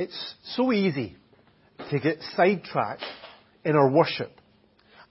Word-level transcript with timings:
It's 0.00 0.34
so 0.56 0.72
easy 0.72 1.14
to 1.90 2.00
get 2.00 2.22
sidetracked 2.34 3.04
in 3.66 3.76
our 3.76 3.90
worship 3.90 4.32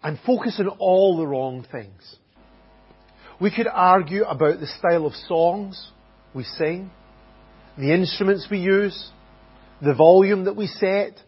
and 0.02 0.18
focus 0.26 0.56
on 0.58 0.68
all 0.68 1.18
the 1.18 1.28
wrong 1.28 1.64
things. 1.72 2.16
We 3.40 3.54
could 3.56 3.68
argue 3.68 4.24
about 4.24 4.60
the 4.60 4.66
style 4.66 5.06
of 5.06 5.14
songs 5.14 5.92
we 6.34 6.44
sing, 6.44 6.90
the 7.78 7.94
instruments 7.94 8.48
we 8.50 8.62
use, 8.62 9.12
the 9.80 9.94
volume 9.94 10.46
that 10.46 10.56
we 10.56 10.66
set, 10.66 11.22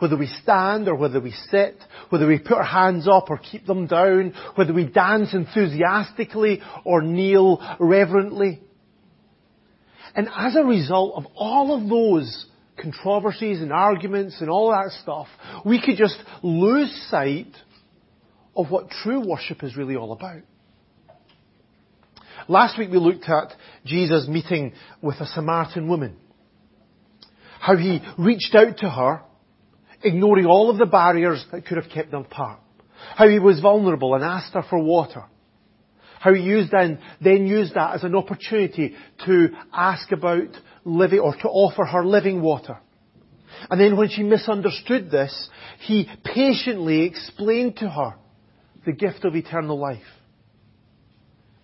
whether 0.00 0.16
we 0.16 0.26
stand 0.42 0.88
or 0.88 0.96
whether 0.96 1.20
we 1.20 1.36
sit, 1.52 1.76
whether 2.08 2.26
we 2.26 2.40
put 2.40 2.54
our 2.54 2.64
hands 2.64 3.06
up 3.06 3.30
or 3.30 3.38
keep 3.38 3.64
them 3.64 3.86
down, 3.86 4.34
whether 4.56 4.74
we 4.74 4.86
dance 4.86 5.32
enthusiastically 5.34 6.62
or 6.84 7.00
kneel 7.00 7.62
reverently. 7.78 8.60
And 10.16 10.28
as 10.36 10.56
a 10.56 10.64
result 10.64 11.14
of 11.14 11.26
all 11.36 11.80
of 11.80 11.88
those 11.88 12.46
controversies 12.80 13.60
and 13.60 13.72
arguments 13.72 14.40
and 14.40 14.50
all 14.50 14.70
that 14.70 14.90
stuff, 15.02 15.28
we 15.64 15.80
could 15.80 15.96
just 15.96 16.16
lose 16.42 16.90
sight 17.10 17.54
of 18.56 18.70
what 18.70 18.90
true 18.90 19.26
worship 19.26 19.62
is 19.62 19.76
really 19.76 19.96
all 19.96 20.12
about. 20.12 20.42
Last 22.48 22.78
week 22.78 22.90
we 22.90 22.98
looked 22.98 23.28
at 23.28 23.52
Jesus 23.84 24.28
meeting 24.28 24.72
with 25.00 25.16
a 25.20 25.26
Samaritan 25.26 25.88
woman. 25.88 26.16
How 27.58 27.76
he 27.76 28.00
reached 28.18 28.54
out 28.54 28.78
to 28.78 28.90
her, 28.90 29.22
ignoring 30.02 30.44
all 30.44 30.70
of 30.70 30.76
the 30.76 30.86
barriers 30.86 31.44
that 31.52 31.64
could 31.66 31.78
have 31.78 31.90
kept 31.90 32.10
them 32.10 32.26
apart. 32.26 32.60
How 33.16 33.28
he 33.28 33.38
was 33.38 33.60
vulnerable 33.60 34.14
and 34.14 34.22
asked 34.22 34.52
her 34.54 34.64
for 34.68 34.78
water. 34.78 35.24
How 36.24 36.32
he 36.32 36.40
used 36.40 36.70
then, 36.70 37.00
then 37.20 37.46
used 37.46 37.74
that 37.74 37.96
as 37.96 38.02
an 38.02 38.14
opportunity 38.14 38.94
to 39.26 39.48
ask 39.74 40.10
about 40.10 40.48
living, 40.82 41.18
or 41.18 41.36
to 41.36 41.48
offer 41.48 41.84
her 41.84 42.02
living 42.02 42.40
water. 42.40 42.78
And 43.68 43.78
then 43.78 43.98
when 43.98 44.08
she 44.08 44.22
misunderstood 44.22 45.10
this, 45.10 45.50
he 45.80 46.08
patiently 46.24 47.02
explained 47.02 47.76
to 47.76 47.90
her 47.90 48.14
the 48.86 48.92
gift 48.92 49.26
of 49.26 49.36
eternal 49.36 49.78
life. 49.78 50.00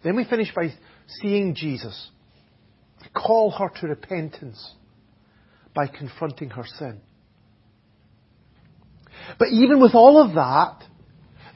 Then 0.05 0.15
we 0.15 0.27
finish 0.27 0.55
by 0.55 0.75
seeing 1.23 1.55
Jesus 1.55 2.11
call 3.15 3.53
her 3.53 3.71
to 3.81 3.87
repentance 3.87 4.75
by 5.75 5.87
confronting 5.87 6.51
her 6.51 6.67
sin. 6.67 7.01
But 9.39 9.49
even 9.49 9.81
with 9.81 9.95
all 9.95 10.23
of 10.23 10.35
that, 10.35 10.87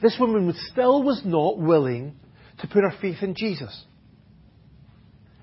this 0.01 0.17
woman 0.19 0.51
still 0.71 1.03
was 1.03 1.21
not 1.23 1.59
willing 1.59 2.15
to 2.59 2.67
put 2.67 2.83
her 2.83 2.93
faith 3.01 3.21
in 3.21 3.35
Jesus. 3.35 3.85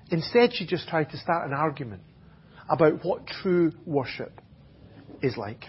Instead, 0.09 0.51
she 0.53 0.65
just 0.65 0.87
tried 0.87 1.09
to 1.11 1.17
start 1.17 1.47
an 1.47 1.53
argument 1.53 2.01
about 2.69 3.03
what 3.03 3.25
true 3.27 3.71
worship 3.85 4.41
is 5.21 5.37
like. 5.37 5.63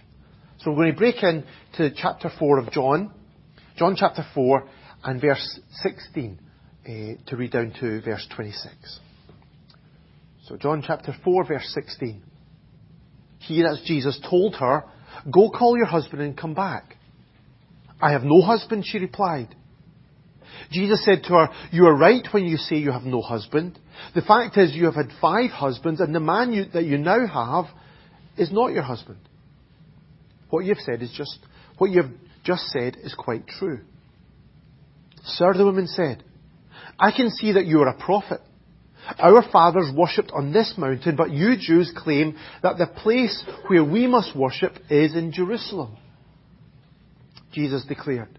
So 0.58 0.70
we're 0.70 0.76
going 0.76 0.92
to 0.92 0.98
break 0.98 1.22
into 1.22 1.94
chapter 1.96 2.30
4 2.38 2.58
of 2.58 2.70
John, 2.70 3.12
John 3.76 3.96
chapter 3.96 4.24
4 4.34 4.68
and 5.04 5.20
verse 5.20 5.60
16 5.82 6.38
uh, 6.84 6.88
to 7.26 7.36
read 7.36 7.52
down 7.52 7.72
to 7.80 8.00
verse 8.02 8.26
26. 8.34 9.00
So 10.44 10.56
John 10.56 10.82
chapter 10.86 11.14
4 11.24 11.46
verse 11.46 11.70
16. 11.74 12.22
Here 13.40 13.66
as 13.66 13.82
Jesus 13.84 14.18
told 14.28 14.56
her, 14.56 14.84
go 15.30 15.50
call 15.50 15.76
your 15.76 15.86
husband 15.86 16.22
and 16.22 16.36
come 16.36 16.54
back. 16.54 16.96
I 18.00 18.12
have 18.12 18.22
no 18.24 18.40
husband, 18.42 18.84
she 18.86 18.98
replied. 18.98 19.54
Jesus 20.70 21.04
said 21.04 21.22
to 21.24 21.34
her, 21.34 21.48
you 21.72 21.86
are 21.86 21.96
right 21.96 22.26
when 22.32 22.44
you 22.44 22.56
say 22.56 22.76
you 22.76 22.92
have 22.92 23.04
no 23.04 23.20
husband. 23.20 23.78
The 24.14 24.22
fact 24.22 24.56
is 24.56 24.74
you 24.74 24.86
have 24.86 24.94
had 24.94 25.10
five 25.20 25.50
husbands 25.50 26.00
and 26.00 26.14
the 26.14 26.20
man 26.20 26.52
you, 26.52 26.64
that 26.72 26.84
you 26.84 26.98
now 26.98 27.26
have 27.26 27.66
is 28.36 28.52
not 28.52 28.72
your 28.72 28.82
husband. 28.82 29.18
What 30.50 30.64
you've 30.64 30.78
said 30.78 31.02
is 31.02 31.12
just, 31.16 31.38
what 31.78 31.90
you've 31.90 32.12
just 32.44 32.64
said 32.68 32.96
is 33.02 33.14
quite 33.14 33.46
true. 33.46 33.80
Sir, 35.24 35.54
the 35.54 35.64
woman 35.64 35.86
said, 35.86 36.22
I 36.98 37.10
can 37.10 37.30
see 37.30 37.52
that 37.52 37.66
you 37.66 37.80
are 37.80 37.88
a 37.88 37.98
prophet. 37.98 38.40
Our 39.18 39.42
fathers 39.50 39.90
worshipped 39.94 40.32
on 40.32 40.52
this 40.52 40.74
mountain, 40.76 41.16
but 41.16 41.30
you 41.30 41.56
Jews 41.58 41.92
claim 41.94 42.36
that 42.62 42.78
the 42.78 42.86
place 42.86 43.44
where 43.66 43.84
we 43.84 44.06
must 44.06 44.36
worship 44.36 44.72
is 44.88 45.14
in 45.14 45.32
Jerusalem. 45.32 45.96
Jesus 47.52 47.84
declared, 47.84 48.38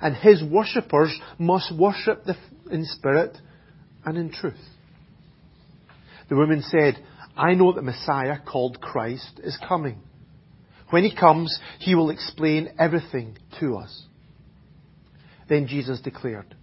and 0.00 0.16
his 0.16 0.42
worshippers 0.42 1.18
must 1.38 1.74
worship 1.76 2.24
in 2.70 2.84
spirit 2.84 3.36
and 4.04 4.16
in 4.16 4.32
truth. 4.32 4.54
The 6.28 6.36
woman 6.36 6.62
said, 6.62 6.96
I 7.36 7.54
know 7.54 7.72
that 7.72 7.82
Messiah, 7.82 8.36
called 8.40 8.80
Christ, 8.80 9.40
is 9.42 9.58
coming. 9.68 10.00
When 10.90 11.04
he 11.04 11.14
comes, 11.14 11.58
he 11.78 11.94
will 11.94 12.10
explain 12.10 12.70
everything 12.78 13.38
to 13.60 13.76
us. 13.76 14.04
Then 15.48 15.66
Jesus 15.66 16.00
declared, 16.00 16.54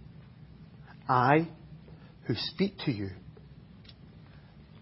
I 1.08 1.48
who 2.26 2.34
speak 2.34 2.78
to 2.84 2.92
you 2.92 3.10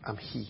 am 0.07 0.17
he. 0.17 0.49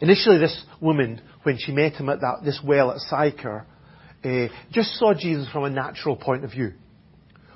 Initially, 0.00 0.38
this 0.38 0.64
woman, 0.80 1.20
when 1.42 1.58
she 1.58 1.72
met 1.72 1.94
him 1.94 2.08
at 2.08 2.20
that, 2.20 2.40
this 2.44 2.60
well 2.64 2.90
at 2.90 2.98
Sychar, 2.98 3.66
uh, 4.24 4.48
just 4.72 4.94
saw 4.98 5.14
Jesus 5.14 5.48
from 5.52 5.64
a 5.64 5.70
natural 5.70 6.16
point 6.16 6.44
of 6.44 6.50
view. 6.50 6.72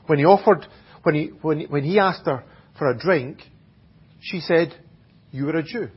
When 0.06 0.18
he 0.18 0.24
offered, 0.24 0.66
when 1.02 1.14
he, 1.14 1.26
when, 1.42 1.62
when 1.62 1.84
he 1.84 1.98
asked 1.98 2.26
her 2.26 2.44
for 2.78 2.90
a 2.90 2.98
drink, 2.98 3.38
she 4.20 4.40
said, 4.40 4.74
you 5.30 5.48
are 5.48 5.56
a 5.56 5.62
Jew. 5.62 5.88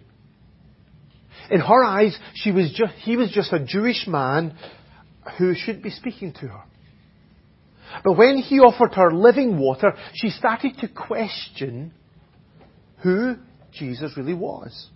In 1.51 1.59
her 1.59 1.83
eyes, 1.83 2.17
she 2.33 2.51
was 2.51 2.71
just, 2.75 2.93
he 3.03 3.17
was 3.17 3.29
just 3.31 3.53
a 3.53 3.63
Jewish 3.63 4.07
man 4.07 4.57
who 5.37 5.53
should 5.53 5.83
be 5.83 5.89
speaking 5.89 6.33
to 6.33 6.47
her. 6.47 6.63
But 8.03 8.17
when 8.17 8.37
he 8.37 8.59
offered 8.59 8.93
her 8.95 9.13
living 9.13 9.57
water, 9.59 9.93
she 10.13 10.29
started 10.29 10.77
to 10.79 10.87
question 10.87 11.93
who 13.03 13.35
Jesus 13.71 14.17
really 14.17 14.33
was. 14.33 14.89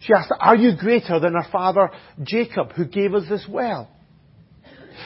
She 0.00 0.12
asked, 0.14 0.32
Are 0.38 0.56
you 0.56 0.76
greater 0.76 1.18
than 1.18 1.34
our 1.34 1.50
father 1.50 1.90
Jacob, 2.22 2.72
who 2.72 2.86
gave 2.86 3.14
us 3.14 3.24
this 3.28 3.46
well? 3.48 3.90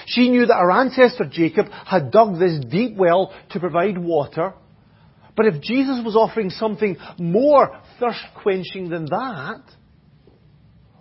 She 0.06 0.28
knew 0.28 0.47
that 0.47 0.59
her 0.59 0.71
ancestor 0.71 1.25
Jacob 1.31 1.66
had 1.71 2.10
dug 2.10 2.38
this 2.38 2.65
deep 2.71 2.97
well 2.97 3.32
to 3.50 3.60
provide 3.60 3.99
water. 3.99 4.55
But 5.37 5.47
if 5.47 5.60
Jesus 5.62 6.00
was 6.05 6.16
offering 6.16 6.50
something 6.50 6.97
more 7.19 7.81
thirst 7.99 8.25
quenching 8.43 8.88
than 8.88 9.06
that, 9.06 9.62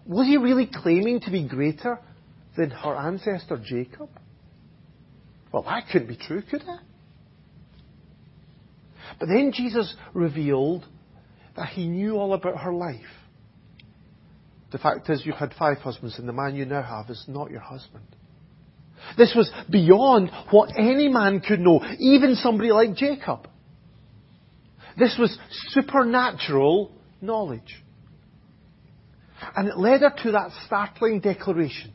was 0.05 0.27
he 0.27 0.37
really 0.37 0.69
claiming 0.71 1.19
to 1.21 1.31
be 1.31 1.47
greater 1.47 1.99
than 2.57 2.71
her 2.71 2.95
ancestor 2.95 3.61
Jacob? 3.63 4.09
Well, 5.51 5.63
that 5.63 5.85
couldn't 5.91 6.07
be 6.07 6.17
true, 6.17 6.41
could 6.41 6.61
it? 6.61 6.79
But 9.19 9.27
then 9.27 9.51
Jesus 9.53 9.93
revealed 10.13 10.85
that 11.55 11.69
he 11.69 11.87
knew 11.87 12.15
all 12.15 12.33
about 12.33 12.57
her 12.61 12.73
life. 12.73 12.99
The 14.71 14.79
fact 14.79 15.07
is, 15.09 15.23
you've 15.23 15.35
had 15.35 15.53
five 15.53 15.77
husbands, 15.77 16.17
and 16.17 16.27
the 16.27 16.33
man 16.33 16.55
you 16.55 16.65
now 16.65 16.81
have 16.81 17.11
is 17.11 17.23
not 17.27 17.51
your 17.51 17.59
husband. 17.59 18.03
This 19.17 19.33
was 19.35 19.51
beyond 19.69 20.31
what 20.51 20.71
any 20.77 21.07
man 21.07 21.39
could 21.39 21.59
know, 21.59 21.81
even 21.99 22.35
somebody 22.35 22.71
like 22.71 22.95
Jacob. 22.95 23.47
This 24.97 25.15
was 25.19 25.37
supernatural 25.69 26.91
knowledge. 27.21 27.83
And 29.55 29.67
it 29.67 29.77
led 29.77 30.01
her 30.01 30.13
to 30.23 30.31
that 30.31 30.51
startling 30.65 31.19
declaration 31.19 31.93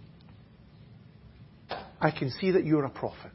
I 2.01 2.11
can 2.11 2.31
see 2.31 2.53
that 2.53 2.65
you're 2.65 2.85
a 2.85 2.91
prophet. 2.91 3.33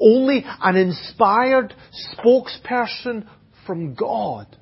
Only 0.00 0.44
an 0.44 0.76
inspired 0.76 1.72
spokesperson 2.18 3.26
from 3.66 3.94
God 3.94 4.56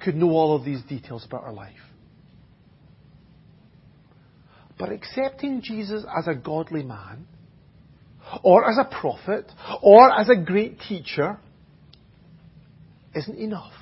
could 0.00 0.16
know 0.16 0.30
all 0.30 0.54
of 0.54 0.64
these 0.64 0.82
details 0.82 1.24
about 1.24 1.44
her 1.44 1.52
life. 1.52 1.72
But 4.78 4.92
accepting 4.92 5.60
Jesus 5.62 6.04
as 6.16 6.28
a 6.28 6.34
godly 6.34 6.82
man, 6.82 7.26
or 8.42 8.70
as 8.70 8.78
a 8.78 8.84
prophet, 8.84 9.50
or 9.82 10.12
as 10.12 10.28
a 10.28 10.36
great 10.36 10.78
teacher, 10.80 11.38
isn't 13.14 13.38
enough. 13.38 13.72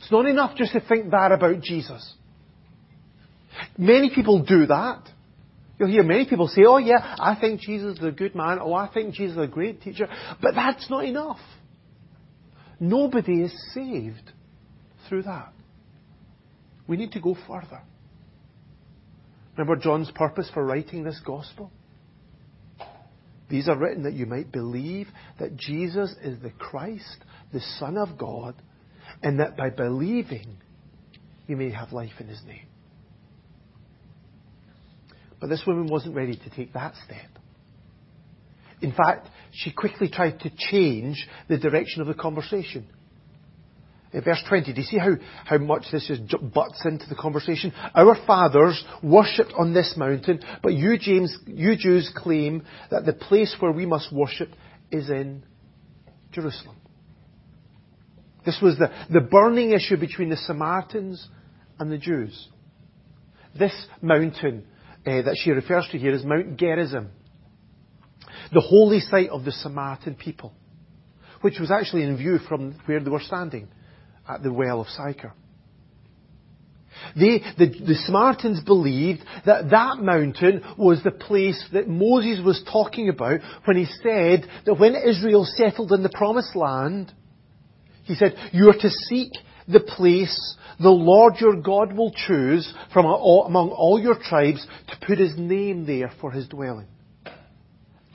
It's 0.00 0.10
not 0.10 0.26
enough 0.26 0.56
just 0.56 0.72
to 0.72 0.80
think 0.80 1.10
that 1.10 1.32
about 1.32 1.60
Jesus. 1.60 2.14
Many 3.76 4.10
people 4.14 4.42
do 4.44 4.66
that. 4.66 5.02
You'll 5.78 5.90
hear 5.90 6.02
many 6.02 6.26
people 6.26 6.48
say, 6.48 6.62
oh 6.66 6.78
yeah, 6.78 7.16
I 7.18 7.36
think 7.40 7.60
Jesus 7.60 7.98
is 7.98 8.04
a 8.04 8.10
good 8.10 8.34
man. 8.34 8.58
Oh, 8.60 8.74
I 8.74 8.88
think 8.92 9.14
Jesus 9.14 9.36
is 9.36 9.42
a 9.42 9.48
great 9.48 9.82
teacher. 9.82 10.08
But 10.40 10.54
that's 10.54 10.88
not 10.88 11.04
enough. 11.04 11.40
Nobody 12.78 13.42
is 13.42 13.72
saved 13.74 14.32
through 15.08 15.22
that. 15.24 15.52
We 16.86 16.96
need 16.96 17.12
to 17.12 17.20
go 17.20 17.36
further. 17.46 17.82
Remember 19.56 19.76
John's 19.76 20.10
purpose 20.14 20.50
for 20.52 20.64
writing 20.64 21.04
this 21.04 21.20
gospel? 21.24 21.70
These 23.50 23.68
are 23.68 23.76
written 23.76 24.04
that 24.04 24.14
you 24.14 24.24
might 24.24 24.50
believe 24.50 25.08
that 25.38 25.56
Jesus 25.56 26.14
is 26.22 26.40
the 26.40 26.50
Christ, 26.50 27.18
the 27.52 27.60
Son 27.78 27.98
of 27.98 28.16
God, 28.16 28.54
and 29.22 29.40
that 29.40 29.56
by 29.58 29.68
believing 29.68 30.56
you 31.46 31.56
may 31.56 31.70
have 31.70 31.92
life 31.92 32.12
in 32.18 32.28
his 32.28 32.40
name. 32.46 32.66
But 35.38 35.48
this 35.48 35.64
woman 35.66 35.86
wasn't 35.86 36.14
ready 36.14 36.36
to 36.36 36.50
take 36.56 36.72
that 36.72 36.94
step. 37.04 37.28
In 38.80 38.92
fact, 38.92 39.28
she 39.52 39.70
quickly 39.70 40.08
tried 40.08 40.40
to 40.40 40.50
change 40.56 41.28
the 41.48 41.58
direction 41.58 42.00
of 42.00 42.06
the 42.06 42.14
conversation. 42.14 42.86
In 44.12 44.20
verse 44.22 44.42
20, 44.46 44.74
do 44.74 44.80
you 44.80 44.86
see 44.86 44.98
how, 44.98 45.16
how 45.46 45.56
much 45.56 45.84
this 45.90 46.06
just 46.06 46.52
butts 46.52 46.84
into 46.84 47.06
the 47.08 47.14
conversation? 47.14 47.72
Our 47.94 48.14
fathers 48.26 48.82
worshipped 49.02 49.54
on 49.56 49.72
this 49.72 49.94
mountain, 49.96 50.40
but 50.62 50.74
you, 50.74 50.98
James, 50.98 51.34
you 51.46 51.76
Jews 51.76 52.12
claim 52.14 52.62
that 52.90 53.06
the 53.06 53.14
place 53.14 53.56
where 53.58 53.72
we 53.72 53.86
must 53.86 54.12
worship 54.12 54.50
is 54.90 55.08
in 55.08 55.44
Jerusalem. 56.30 56.76
This 58.44 58.58
was 58.60 58.76
the, 58.76 58.90
the 59.08 59.20
burning 59.20 59.70
issue 59.72 59.96
between 59.96 60.28
the 60.28 60.36
Samaritans 60.36 61.26
and 61.78 61.90
the 61.90 61.98
Jews. 61.98 62.48
This 63.58 63.72
mountain 64.02 64.66
uh, 65.06 65.22
that 65.22 65.38
she 65.42 65.52
refers 65.52 65.88
to 65.92 65.98
here 65.98 66.12
is 66.12 66.24
Mount 66.24 66.58
Gerizim, 66.58 67.10
the 68.52 68.60
holy 68.60 69.00
site 69.00 69.30
of 69.30 69.44
the 69.44 69.52
Samaritan 69.52 70.16
people, 70.16 70.52
which 71.40 71.58
was 71.58 71.70
actually 71.70 72.02
in 72.02 72.18
view 72.18 72.38
from 72.46 72.78
where 72.84 73.00
they 73.00 73.10
were 73.10 73.20
standing 73.20 73.68
at 74.28 74.42
the 74.42 74.52
well 74.52 74.80
of 74.80 74.88
Sychar. 74.88 75.32
They, 77.16 77.42
the, 77.58 77.66
the 77.66 77.94
Samaritans 78.06 78.60
believed 78.60 79.20
that 79.44 79.70
that 79.70 79.98
mountain 79.98 80.62
was 80.78 81.02
the 81.02 81.10
place 81.10 81.62
that 81.72 81.88
Moses 81.88 82.44
was 82.44 82.62
talking 82.70 83.08
about 83.08 83.40
when 83.64 83.76
he 83.76 83.86
said 84.02 84.46
that 84.66 84.78
when 84.78 84.94
Israel 84.94 85.44
settled 85.44 85.92
in 85.92 86.02
the 86.02 86.12
promised 86.14 86.54
land, 86.54 87.12
he 88.04 88.14
said, 88.14 88.34
you 88.52 88.68
are 88.68 88.78
to 88.78 88.88
seek 88.88 89.32
the 89.68 89.80
place 89.80 90.56
the 90.80 90.90
Lord 90.90 91.34
your 91.40 91.56
God 91.56 91.92
will 91.92 92.12
choose 92.12 92.72
from 92.92 93.06
among 93.06 93.70
all 93.70 94.00
your 94.00 94.16
tribes 94.18 94.66
to 94.88 95.06
put 95.06 95.18
his 95.18 95.36
name 95.36 95.86
there 95.86 96.12
for 96.20 96.32
his 96.32 96.48
dwelling. 96.48 96.88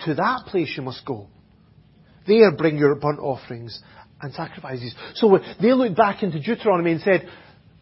To 0.06 0.14
that 0.14 0.44
place 0.48 0.74
you 0.76 0.84
must 0.84 1.06
go. 1.06 1.28
There 2.28 2.52
bring 2.56 2.78
your 2.78 2.96
burnt 2.96 3.20
offerings 3.20 3.82
and 4.22 4.34
sacrifices. 4.34 4.94
So 5.16 5.40
they 5.62 5.74
looked 5.74 5.96
back 5.96 6.24
into 6.24 6.40
Deuteronomy 6.40 6.94
and 6.94 7.02
said, 7.02 7.28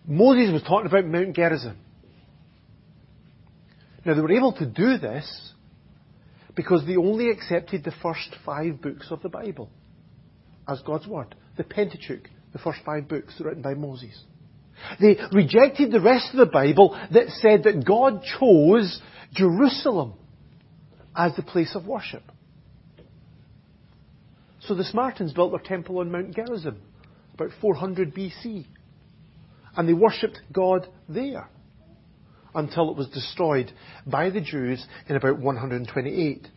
Moses 0.08 0.52
was 0.52 0.64
talking 0.64 0.88
about 0.88 1.06
Mount 1.06 1.36
Gerizim. 1.36 1.78
Now 4.06 4.14
they 4.14 4.22
were 4.22 4.32
able 4.32 4.54
to 4.54 4.66
do 4.66 4.98
this 4.98 5.52
because 6.56 6.86
they 6.86 6.96
only 6.96 7.30
accepted 7.30 7.84
the 7.84 7.94
first 8.04 8.36
five 8.46 8.82
books 8.82 9.08
of 9.10 9.22
the 9.22 9.30
Bible 9.30 9.70
as 10.68 10.80
God's 10.82 11.08
Word. 11.08 11.36
The 11.58 11.64
Pentateuch, 11.64 12.30
the 12.54 12.60
first 12.60 12.80
five 12.86 13.08
books 13.08 13.34
written 13.40 13.62
by 13.62 13.74
Moses. 13.74 14.18
They 15.00 15.18
rejected 15.32 15.92
the 15.92 16.02
rest 16.02 16.30
of 16.34 16.38
the 16.38 16.52
Bible 16.52 17.00
that 17.12 17.30
said 17.42 17.64
that 17.64 17.86
God 17.86 18.22
chose 18.40 19.02
Jerusalem 19.34 20.14
as 21.16 21.36
the 21.36 21.44
place 21.44 21.76
of 21.76 21.86
worship. 21.86 22.24
So 24.68 24.74
the 24.74 24.84
Samaritans 24.84 25.34
built 25.34 25.52
their 25.52 25.60
temple 25.60 26.00
on 26.00 26.12
Mount 26.12 26.36
Gerizim 26.36 26.82
about 27.34 27.50
400 27.62 28.16
BC. 28.16 28.66
And 29.78 29.88
they 29.88 29.94
worshipped 29.94 30.40
God 30.52 30.88
there 31.10 31.50
until 32.54 32.90
it 32.90 32.98
was 32.98 33.10
destroyed 33.10 33.72
by 34.08 34.30
the 34.30 34.42
Jews 34.42 34.86
in 35.08 35.18
about 35.18 35.40
128 35.40 36.48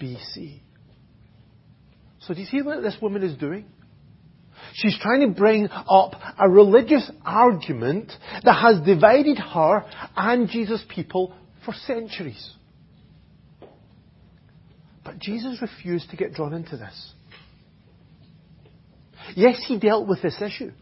BC. 0.00 0.60
So 2.20 2.34
do 2.34 2.40
you 2.40 2.46
see 2.46 2.62
what 2.62 2.82
this 2.82 2.96
woman 3.02 3.22
is 3.22 3.36
doing? 3.36 3.66
She's 4.74 4.96
trying 5.00 5.20
to 5.22 5.34
bring 5.34 5.68
up 5.70 6.14
a 6.38 6.48
religious 6.48 7.10
argument 7.24 8.12
that 8.44 8.52
has 8.52 8.86
divided 8.86 9.38
her 9.38 9.84
and 10.16 10.48
Jesus' 10.48 10.84
people 10.88 11.34
for 11.64 11.74
centuries. 11.74 12.52
But 15.04 15.18
Jesus 15.18 15.60
refused 15.60 16.10
to 16.10 16.16
get 16.16 16.34
drawn 16.34 16.54
into 16.54 16.76
this. 16.76 17.12
Yes, 19.36 19.62
he 19.66 19.78
dealt 19.78 20.08
with 20.08 20.22
this 20.22 20.40
issue, 20.40 20.72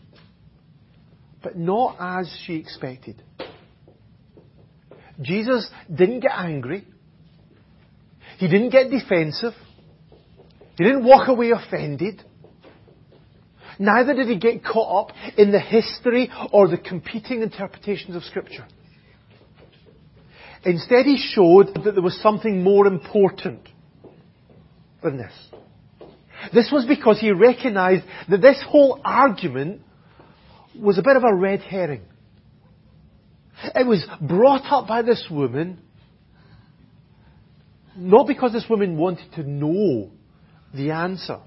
but 1.43 1.57
not 1.57 1.97
as 1.99 2.31
she 2.45 2.57
expected. 2.57 3.23
Jesus 5.21 5.69
didn't 5.93 6.21
get 6.21 6.33
angry. 6.35 6.87
He 8.39 8.47
didn't 8.47 8.71
get 8.71 8.91
defensive. 8.91 9.53
He 10.77 10.85
didn't 10.85 11.05
walk 11.05 11.29
away 11.29 11.51
offended. 11.51 12.23
Neither 13.81 14.15
did 14.15 14.29
he 14.29 14.39
get 14.39 14.65
caught 14.65 15.11
up 15.11 15.17
in 15.37 15.53
the 15.53 15.61
history 15.61 16.31
or 16.53 16.69
the 16.69 16.79
competing 16.79 17.43
interpretations 17.43 18.17
of 18.17 18.23
Scripture. 18.25 18.67
Instead, 20.65 21.07
he 21.07 21.17
showed 21.17 21.75
that 21.85 21.93
there 21.93 22.03
was 22.03 22.21
something 22.21 22.63
more 22.63 22.87
important 22.87 23.69
than 25.03 25.17
this. 25.17 25.33
This 26.53 26.71
was 26.73 26.87
because 26.87 27.21
he 27.21 27.31
recognized 27.31 28.05
that 28.29 28.41
this 28.41 28.63
whole 28.67 29.01
argument 29.05 29.83
was 30.79 30.99
a 30.99 31.03
bit 31.03 31.17
of 31.17 31.25
a 31.25 31.35
red 31.35 31.61
herring. 31.61 32.03
It 33.75 33.87
was 33.87 34.07
brought 34.21 34.65
up 34.71 34.87
by 34.87 35.03
this 35.03 35.27
woman, 35.31 35.81
not 37.97 38.27
because 38.27 38.53
this 38.53 38.67
woman 38.71 38.97
wanted 38.97 39.33
to 39.35 39.43
know 39.43 40.11
the 40.73 40.93
answer, 40.93 41.41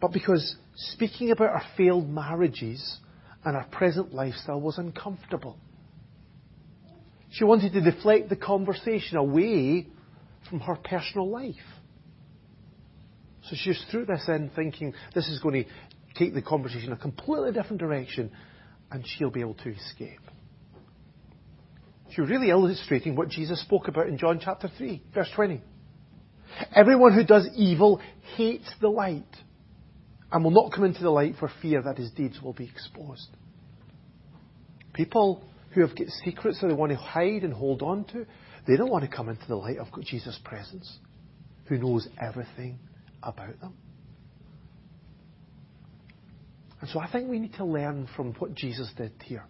but 0.00 0.12
because 0.12 0.56
speaking 0.74 1.30
about 1.30 1.50
our 1.50 1.62
failed 1.76 2.08
marriages 2.08 2.98
and 3.44 3.56
our 3.56 3.66
present 3.66 4.14
lifestyle 4.14 4.60
was 4.60 4.78
uncomfortable. 4.78 5.58
She 7.32 7.44
wanted 7.44 7.72
to 7.72 7.80
deflect 7.80 8.28
the 8.28 8.36
conversation 8.36 9.16
away 9.16 9.88
from 10.48 10.60
her 10.60 10.76
personal 10.76 11.28
life. 11.28 11.54
So 13.52 13.58
she 13.58 13.72
just 13.74 13.84
threw 13.90 14.06
this 14.06 14.24
in 14.28 14.50
thinking 14.56 14.94
this 15.14 15.28
is 15.28 15.38
going 15.40 15.64
to 15.64 15.70
take 16.18 16.32
the 16.32 16.40
conversation 16.40 16.90
a 16.90 16.96
completely 16.96 17.52
different 17.52 17.80
direction 17.80 18.32
and 18.90 19.04
she'll 19.06 19.28
be 19.28 19.40
able 19.40 19.56
to 19.56 19.68
escape. 19.68 20.20
She 22.14 22.22
was 22.22 22.30
really 22.30 22.48
illustrating 22.48 23.14
what 23.14 23.28
Jesus 23.28 23.60
spoke 23.60 23.88
about 23.88 24.06
in 24.06 24.16
John 24.16 24.40
chapter 24.42 24.70
3, 24.78 25.02
verse 25.12 25.30
20. 25.36 25.60
Everyone 26.74 27.12
who 27.12 27.24
does 27.24 27.46
evil 27.54 28.00
hates 28.36 28.74
the 28.80 28.88
light 28.88 29.36
and 30.30 30.42
will 30.42 30.50
not 30.50 30.72
come 30.72 30.84
into 30.84 31.02
the 31.02 31.10
light 31.10 31.34
for 31.38 31.50
fear 31.60 31.82
that 31.82 31.98
his 31.98 32.10
deeds 32.12 32.40
will 32.40 32.54
be 32.54 32.64
exposed. 32.64 33.28
People 34.94 35.44
who 35.72 35.82
have 35.82 35.94
got 35.94 36.06
secrets 36.24 36.58
that 36.62 36.68
they 36.68 36.74
want 36.74 36.92
to 36.92 36.96
hide 36.96 37.44
and 37.44 37.52
hold 37.52 37.82
on 37.82 38.04
to, 38.04 38.24
they 38.66 38.78
don't 38.78 38.90
want 38.90 39.04
to 39.04 39.14
come 39.14 39.28
into 39.28 39.46
the 39.46 39.56
light 39.56 39.76
of 39.76 39.88
Jesus' 40.02 40.38
presence, 40.42 40.90
who 41.66 41.76
knows 41.76 42.08
everything 42.18 42.78
about 43.22 43.60
them. 43.60 43.74
And 46.80 46.90
so 46.90 46.98
I 46.98 47.10
think 47.10 47.30
we 47.30 47.38
need 47.38 47.54
to 47.54 47.64
learn 47.64 48.08
from 48.16 48.34
what 48.34 48.54
Jesus 48.54 48.90
did 48.96 49.12
here. 49.24 49.44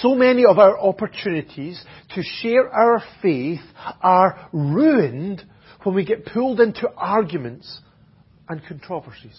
So 0.00 0.14
many 0.14 0.46
of 0.46 0.58
our 0.58 0.78
opportunities 0.78 1.82
to 2.14 2.22
share 2.22 2.68
our 2.70 3.02
faith 3.20 3.60
are 4.00 4.48
ruined 4.52 5.42
when 5.82 5.94
we 5.94 6.06
get 6.06 6.24
pulled 6.24 6.60
into 6.60 6.88
arguments 6.96 7.80
and 8.48 8.62
controversies. 8.66 9.38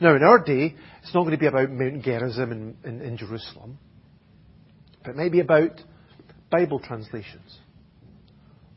Now, 0.00 0.16
in 0.16 0.22
our 0.24 0.40
day, 0.40 0.74
it's 1.02 1.14
not 1.14 1.22
going 1.22 1.32
to 1.32 1.38
be 1.38 1.46
about 1.46 1.70
Mount 1.70 2.02
Gerizim 2.02 2.50
in, 2.50 2.76
in, 2.84 3.00
in 3.00 3.16
Jerusalem, 3.16 3.78
but 5.04 5.14
maybe 5.14 5.38
about 5.38 5.80
Bible 6.50 6.80
translations 6.80 7.58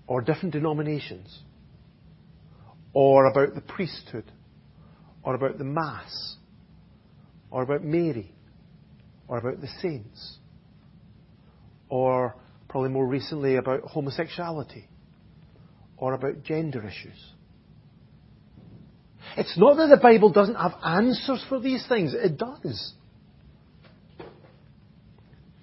or 0.05 0.21
different 0.21 0.53
denominations 0.53 1.39
or 2.99 3.27
about 3.27 3.53
the 3.53 3.61
priesthood, 3.61 4.23
or 5.21 5.35
about 5.35 5.59
the 5.59 5.63
Mass, 5.63 6.37
or 7.51 7.61
about 7.61 7.83
Mary, 7.83 8.33
or 9.27 9.37
about 9.37 9.61
the 9.61 9.67
saints, 9.83 10.39
or 11.89 12.35
probably 12.67 12.89
more 12.89 13.05
recently 13.05 13.57
about 13.57 13.81
homosexuality, 13.81 14.87
or 15.95 16.13
about 16.13 16.41
gender 16.41 16.87
issues. 16.87 17.33
It's 19.37 19.55
not 19.59 19.77
that 19.77 19.89
the 19.95 20.01
Bible 20.01 20.31
doesn't 20.31 20.55
have 20.55 20.73
answers 20.83 21.45
for 21.47 21.59
these 21.59 21.85
things. 21.87 22.15
It 22.15 22.39
does. 22.39 22.93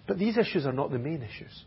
But 0.07 0.21
these 0.21 0.39
issues 0.39 0.67
are 0.67 0.73
not 0.73 0.93
the 0.93 1.01
main 1.01 1.21
issues. 1.21 1.65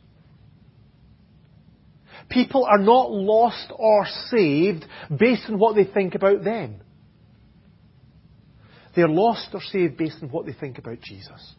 People 2.30 2.66
are 2.66 2.80
not 2.80 3.12
lost 3.12 3.72
or 3.76 4.06
saved 4.30 4.86
based 5.18 5.50
on 5.50 5.60
what 5.60 5.76
they 5.76 5.86
think 5.86 6.16
about 6.16 6.44
them. 6.44 6.82
They're 8.96 9.08
lost 9.08 9.50
or 9.54 9.62
saved 9.62 9.98
based 9.98 10.24
on 10.24 10.30
what 10.30 10.46
they 10.46 10.54
think 10.54 10.78
about 10.80 11.00
Jesus. 11.02 11.56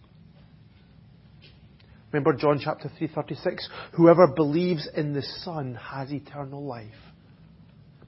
Remember 2.12 2.32
John 2.32 2.58
chapter 2.58 2.88
3:36, 2.88 3.68
whoever 3.92 4.26
believes 4.26 4.88
in 4.96 5.12
the 5.12 5.22
Son 5.22 5.74
has 5.74 6.12
eternal 6.12 6.64
life. 6.64 7.12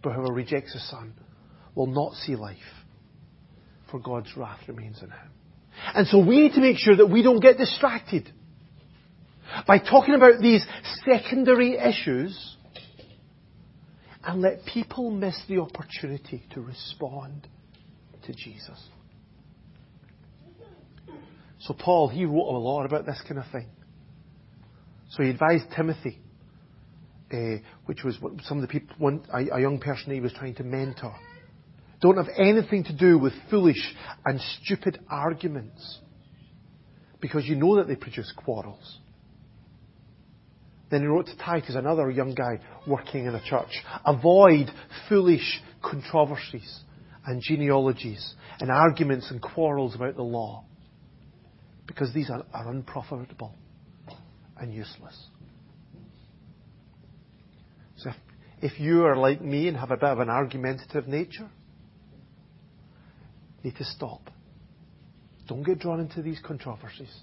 But 0.02 0.14
whoever 0.14 0.33
rejects 0.33 0.73
the 0.73 0.80
Son 0.80 1.12
will 1.75 1.87
not 1.87 2.14
see 2.14 2.35
life, 2.35 2.57
for 3.90 4.00
God's 4.00 4.35
wrath 4.37 4.61
remains 4.66 5.02
in 5.02 5.11
him. 5.11 5.30
And 5.95 6.07
so 6.07 6.19
we 6.19 6.40
need 6.40 6.54
to 6.54 6.61
make 6.61 6.78
sure 6.78 6.97
that 6.97 7.07
we 7.07 7.23
don't 7.23 7.40
get 7.40 7.59
distracted 7.59 8.30
by 9.66 9.78
talking 9.78 10.14
about 10.14 10.40
these 10.40 10.64
secondary 11.04 11.76
issues 11.76 12.57
and 14.25 14.42
let 14.42 14.64
people 14.64 15.11
miss 15.11 15.40
the 15.49 15.59
opportunity 15.59 16.42
to 16.52 16.61
respond 16.61 17.49
to 18.26 18.33
Jesus. 18.33 18.78
So 21.61 21.75
Paul, 21.75 22.09
he 22.09 22.25
wrote 22.25 22.54
a 22.54 22.59
lot 22.59 22.87
about 22.87 23.07
this 23.07 23.21
kind 23.26 23.38
of 23.38 23.50
thing. 23.52 23.69
So 25.11 25.23
he 25.23 25.30
advised 25.30 25.64
Timothy, 25.75 26.19
uh, 27.33 27.62
which 27.87 28.04
was 28.04 28.19
some 28.45 28.59
of 28.59 28.62
the 28.62 28.69
people, 28.69 28.95
one, 28.99 29.25
a, 29.33 29.57
a 29.57 29.61
young 29.61 29.78
person 29.78 30.12
he 30.12 30.21
was 30.21 30.33
trying 30.33 30.54
to 30.57 30.64
mentor. 30.64 31.14
Don't 32.00 32.16
have 32.16 32.28
anything 32.38 32.85
to 32.85 32.97
do 32.97 33.19
with 33.19 33.33
foolish 33.50 33.95
and 34.25 34.40
stupid 34.62 35.00
arguments, 35.11 35.99
because 37.21 37.45
you 37.45 37.57
know 37.57 37.76
that 37.76 37.88
they 37.88 37.97
produce 37.97 38.33
quarrels. 38.37 38.99
Then 40.90 41.02
he 41.02 41.06
wrote 41.06 41.26
to 41.26 41.37
Titus, 41.37 41.76
another 41.76 42.11
young 42.11 42.35
guy 42.35 42.59
working 42.87 43.26
in 43.26 43.35
a 43.35 43.42
church, 43.44 43.70
avoid 44.04 44.70
foolish 45.09 45.61
controversies 45.82 46.80
and 47.25 47.40
genealogies 47.40 48.35
and 48.59 48.70
arguments 48.70 49.30
and 49.30 49.40
quarrels 49.40 49.94
about 49.94 50.16
the 50.16 50.23
law 50.23 50.64
because 51.87 52.12
these 52.12 52.30
are, 52.30 52.44
are 52.52 52.70
unprofitable 52.70 53.54
and 54.59 54.75
useless. 54.75 55.16
So 57.97 58.11
if, 58.11 58.16
if 58.73 58.80
you 58.80 59.04
are 59.04 59.16
like 59.16 59.40
me 59.40 59.68
and 59.68 59.76
have 59.76 59.90
a 59.90 59.97
bit 59.97 60.04
of 60.04 60.18
an 60.18 60.28
argumentative 60.28 61.06
nature, 61.06 61.49
you 63.62 63.70
need 63.70 63.76
to 63.76 63.85
stop. 63.85 64.23
Don't 65.47 65.62
get 65.62 65.78
drawn 65.78 66.00
into 66.00 66.23
these 66.23 66.40
controversies. 66.44 67.14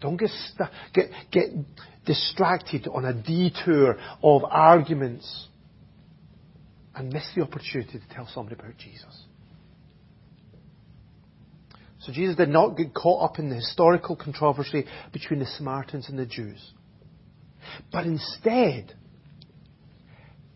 Don't 0.00 0.16
get, 0.16 0.30
st- 0.30 0.70
get, 0.92 1.10
get 1.30 1.48
distracted 2.04 2.88
on 2.92 3.04
a 3.04 3.14
detour 3.14 3.96
of 4.22 4.44
arguments 4.44 5.48
and 6.94 7.12
miss 7.12 7.26
the 7.34 7.42
opportunity 7.42 7.98
to 7.98 8.14
tell 8.14 8.28
somebody 8.32 8.56
about 8.58 8.76
Jesus. 8.78 9.24
So 12.00 12.12
Jesus 12.12 12.36
did 12.36 12.50
not 12.50 12.76
get 12.76 12.94
caught 12.94 13.30
up 13.30 13.38
in 13.38 13.48
the 13.48 13.56
historical 13.56 14.14
controversy 14.14 14.84
between 15.12 15.40
the 15.40 15.46
Samaritans 15.46 16.08
and 16.08 16.18
the 16.18 16.26
Jews. 16.26 16.72
But 17.90 18.04
instead, 18.04 18.94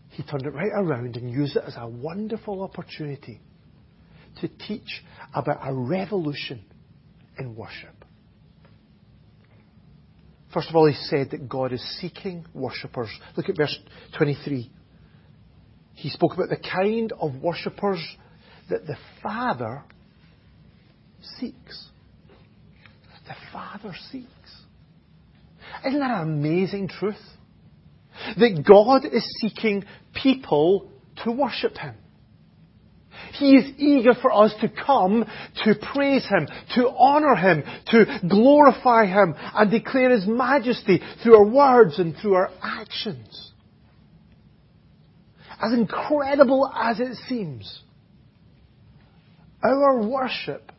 he 0.09 0.21
turned 0.23 0.45
it 0.45 0.53
right 0.53 0.71
around 0.71 1.17
and 1.17 1.31
used 1.31 1.55
it 1.55 1.63
as 1.65 1.75
a 1.75 1.87
wonderful 1.87 2.61
opportunity 2.61 3.41
to 4.41 4.47
teach 4.47 5.03
about 5.33 5.59
a 5.63 5.73
revolution 5.73 6.63
in 7.37 7.55
worship. 7.55 7.98
First 10.53 10.69
of 10.69 10.75
all, 10.75 10.87
he 10.87 10.95
said 10.95 11.31
that 11.31 11.47
God 11.47 11.73
is 11.73 11.99
seeking 12.01 12.45
worshippers. 12.53 13.09
Look 13.37 13.49
at 13.49 13.57
verse 13.57 13.77
23. 14.17 14.71
He 15.93 16.09
spoke 16.09 16.33
about 16.33 16.49
the 16.49 16.57
kind 16.57 17.11
of 17.19 17.35
worshippers 17.35 18.03
that 18.69 18.87
the 18.87 18.97
Father 19.21 19.83
seeks. 21.37 21.89
The 23.27 23.35
Father 23.53 23.93
seeks. 24.11 24.29
Isn't 25.85 25.99
that 25.99 26.21
an 26.21 26.29
amazing 26.29 26.87
truth? 26.87 27.15
That 28.37 28.63
God 28.67 29.05
is 29.05 29.23
seeking 29.39 29.85
people 30.13 30.89
to 31.23 31.31
worship 31.31 31.77
Him. 31.77 31.95
He 33.33 33.55
is 33.55 33.71
eager 33.77 34.13
for 34.13 34.31
us 34.31 34.53
to 34.61 34.69
come 34.69 35.25
to 35.63 35.75
praise 35.93 36.25
Him, 36.25 36.47
to 36.75 36.89
honour 36.89 37.35
Him, 37.35 37.63
to 37.87 38.19
glorify 38.27 39.05
Him, 39.05 39.35
and 39.37 39.71
declare 39.71 40.11
His 40.11 40.27
majesty 40.27 41.01
through 41.21 41.35
our 41.35 41.45
words 41.45 41.99
and 41.99 42.15
through 42.21 42.35
our 42.35 42.51
actions. 42.61 43.51
As 45.61 45.73
incredible 45.73 46.71
as 46.73 46.99
it 46.99 47.15
seems, 47.27 47.81
our 49.61 50.01
worship 50.01 50.71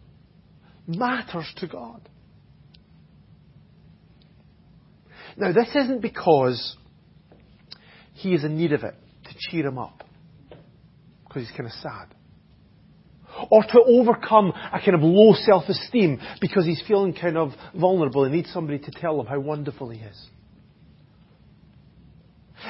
matters 0.87 1.53
to 1.59 1.67
God. 1.67 2.09
Now, 5.37 5.53
this 5.53 5.69
isn't 5.75 6.01
because 6.01 6.77
he 8.15 8.35
is 8.35 8.45
in 8.45 8.57
need 8.57 8.73
of 8.73 8.83
it 8.85 8.95
to 9.25 9.35
cheer 9.39 9.67
him 9.67 9.79
up, 9.79 10.05
because 11.27 11.47
he's 11.47 11.57
kind 11.57 11.67
of 11.67 11.73
sad. 11.73 12.15
Or 13.51 13.63
to 13.63 13.81
overcome 13.87 14.53
a 14.73 14.79
kind 14.79 14.95
of 14.95 15.03
low 15.03 15.35
self-esteem 15.35 16.21
because 16.41 16.67
he's 16.67 16.83
feeling 16.87 17.15
kind 17.15 17.37
of 17.37 17.53
vulnerable 17.75 18.25
and 18.25 18.35
needs 18.35 18.53
somebody 18.53 18.79
to 18.81 18.91
tell 18.91 19.21
him 19.21 19.27
how 19.27 19.41
wonderful 19.41 19.91
he 19.91 20.01
is. 20.01 20.27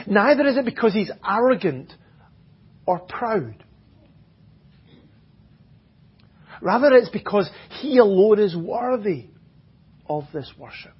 Neither 0.07 0.47
is 0.47 0.57
it 0.57 0.65
because 0.65 0.93
he's 0.93 1.11
arrogant 1.27 1.93
or 2.87 3.00
proud. 3.00 3.65
Rather, 6.61 6.93
it's 6.93 7.09
because 7.09 7.49
He 7.81 7.99
alone 7.99 8.39
is 8.39 8.57
worthy 8.57 9.27
of 10.07 10.25
this 10.33 10.53
worship. 10.59 10.93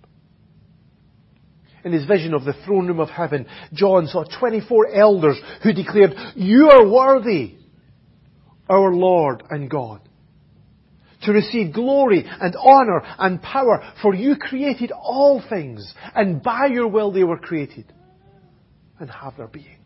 In 1.85 1.93
his 1.93 2.07
vision 2.07 2.35
of 2.35 2.45
the 2.45 2.55
throne 2.65 2.87
room 2.87 3.01
of 3.01 3.09
heaven, 3.09 3.47
John 3.73 4.07
saw 4.07 4.25
24 4.25 4.95
elders 4.95 5.41
who 5.63 5.73
declared, 5.73 6.15
You 6.37 6.71
are 6.71 6.87
worthy, 6.87 7.57
our 8.71 8.95
Lord 8.95 9.43
and 9.51 9.69
God, 9.69 10.01
to 11.23 11.33
receive 11.33 11.75
glory 11.75 12.25
and 12.27 12.57
honor 12.57 13.03
and 13.19 13.43
power, 13.43 13.83
for 14.01 14.15
you 14.15 14.37
created 14.37 14.93
all 14.93 15.43
things, 15.47 15.93
and 16.15 16.43
by 16.43 16.67
your 16.67 16.89
will 16.89 17.13
they 17.13 17.25
were 17.25 17.39
created 17.39 17.93
and 18.99 19.11
have 19.11 19.37
their 19.37 19.49
being. 19.49 19.77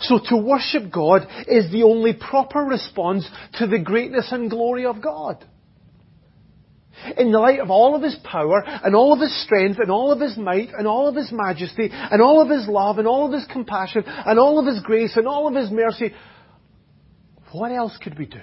So 0.00 0.18
to 0.28 0.36
worship 0.36 0.92
God 0.92 1.26
is 1.46 1.70
the 1.70 1.84
only 1.84 2.12
proper 2.12 2.60
response 2.60 3.28
to 3.54 3.66
the 3.66 3.78
greatness 3.78 4.28
and 4.30 4.50
glory 4.50 4.84
of 4.84 5.02
God. 5.02 5.44
In 7.16 7.32
the 7.32 7.38
light 7.38 7.60
of 7.60 7.70
all 7.70 7.94
of 7.94 8.02
His 8.02 8.16
power 8.22 8.62
and 8.66 8.94
all 8.94 9.14
of 9.14 9.20
His 9.20 9.44
strength 9.44 9.78
and 9.78 9.90
all 9.90 10.12
of 10.12 10.20
His 10.20 10.36
might 10.36 10.68
and 10.76 10.86
all 10.86 11.08
of 11.08 11.16
His 11.16 11.32
majesty 11.32 11.88
and 11.90 12.20
all 12.20 12.42
of 12.42 12.50
His 12.50 12.68
love 12.68 12.98
and 12.98 13.08
all 13.08 13.26
of 13.26 13.32
His 13.32 13.46
compassion 13.50 14.04
and 14.06 14.38
all 14.38 14.58
of 14.58 14.66
His 14.66 14.82
grace 14.82 15.16
and 15.16 15.26
all 15.26 15.48
of 15.48 15.54
His 15.54 15.70
mercy, 15.70 16.12
what 17.52 17.72
else 17.72 17.96
could 18.02 18.18
we 18.18 18.26
do? 18.26 18.40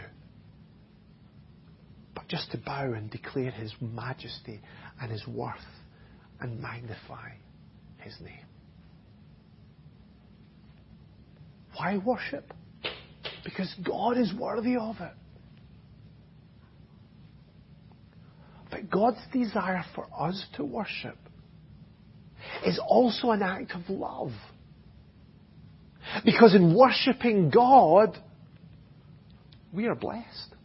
But 2.16 2.28
just 2.28 2.52
to 2.52 2.58
bow 2.58 2.94
and 2.94 3.10
declare 3.10 3.52
His 3.52 3.74
majesty 3.80 4.60
and 5.02 5.12
His 5.12 5.26
worth 5.28 5.56
and 6.40 6.62
magnify 6.62 7.32
His 8.00 8.16
name. 8.22 8.46
Why 11.76 11.98
worship? 11.98 12.54
Because 13.44 13.74
God 13.86 14.18
is 14.18 14.34
worthy 14.38 14.76
of 14.76 14.96
it. 15.00 15.14
But 18.70 18.90
God's 18.90 19.22
desire 19.32 19.86
for 19.96 20.08
us 20.20 20.46
to 20.56 20.64
worship 20.64 21.18
is 22.66 22.80
also 22.86 23.32
an 23.32 23.42
act 23.42 23.72
of 23.72 23.90
love. 23.90 24.32
Because 26.26 26.56
in 26.56 26.76
worshipping 26.76 27.50
God, 27.50 28.18
we 29.74 29.88
are 29.88 29.96
blessed. 29.96 30.56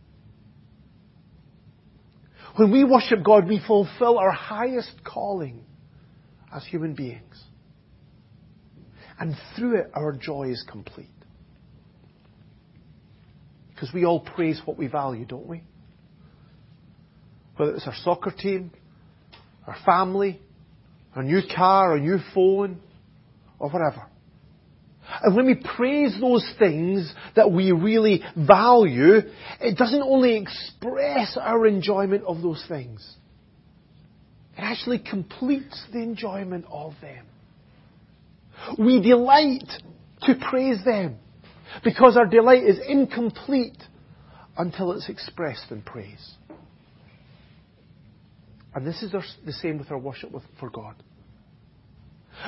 When 2.57 2.71
we 2.71 2.85
worship 2.85 3.25
God, 3.25 3.49
we 3.49 3.61
fulfill 3.67 4.19
our 4.19 4.31
highest 4.31 4.93
calling 5.05 5.65
as 6.55 6.65
human 6.67 6.95
beings. 6.95 7.43
And 9.19 9.37
through 9.57 9.79
it, 9.81 9.91
our 9.95 10.13
joy 10.13 10.51
is 10.51 10.65
complete. 10.71 11.09
Because 13.71 13.93
we 13.95 14.05
all 14.05 14.21
praise 14.21 14.61
what 14.65 14.77
we 14.77 14.87
value, 14.87 15.25
don't 15.25 15.47
we? 15.47 15.63
Whether 17.57 17.75
it's 17.75 17.87
our 17.87 17.95
soccer 18.05 18.31
team, 18.31 18.71
our 19.67 19.77
family, 19.87 20.41
our 21.17 21.23
new 21.23 21.41
car, 21.55 21.93
our 21.93 21.99
new 21.99 22.19
phone, 22.35 22.81
or 23.59 23.71
whatever. 23.71 24.07
And 25.23 25.37
when 25.37 25.47
we 25.47 25.55
praise 25.55 26.17
those 26.21 26.49
things 26.59 27.13
that 27.37 27.51
we 27.51 27.73
really 27.73 28.23
value, 28.37 29.21
it 29.61 29.77
doesn't 29.77 30.03
only 30.03 30.37
express 30.37 31.37
our 31.41 31.67
enjoyment 31.67 32.25
of 32.25 32.41
those 32.41 32.65
things. 32.69 33.17
It 34.57 34.61
actually 34.61 34.99
completes 34.99 35.85
the 35.93 35.99
enjoyment 35.99 36.65
of 36.71 36.95
them. 37.01 37.27
We 38.79 39.01
delight 39.03 39.69
to 40.23 40.35
praise 40.51 40.85
them 40.85 41.17
because 41.85 42.17
our 42.17 42.27
delight 42.27 42.63
is 42.63 42.79
incomplete 42.87 43.83
until 44.57 44.93
it's 44.93 45.09
expressed 45.09 45.71
in 45.71 45.83
praise. 45.83 46.35
And 48.75 48.87
this 48.87 49.03
is 49.03 49.15
our, 49.15 49.23
the 49.45 49.53
same 49.53 49.79
with 49.79 49.91
our 49.91 49.99
worship 49.99 50.33
with, 50.33 50.45
for 50.59 50.71
God. 50.71 50.95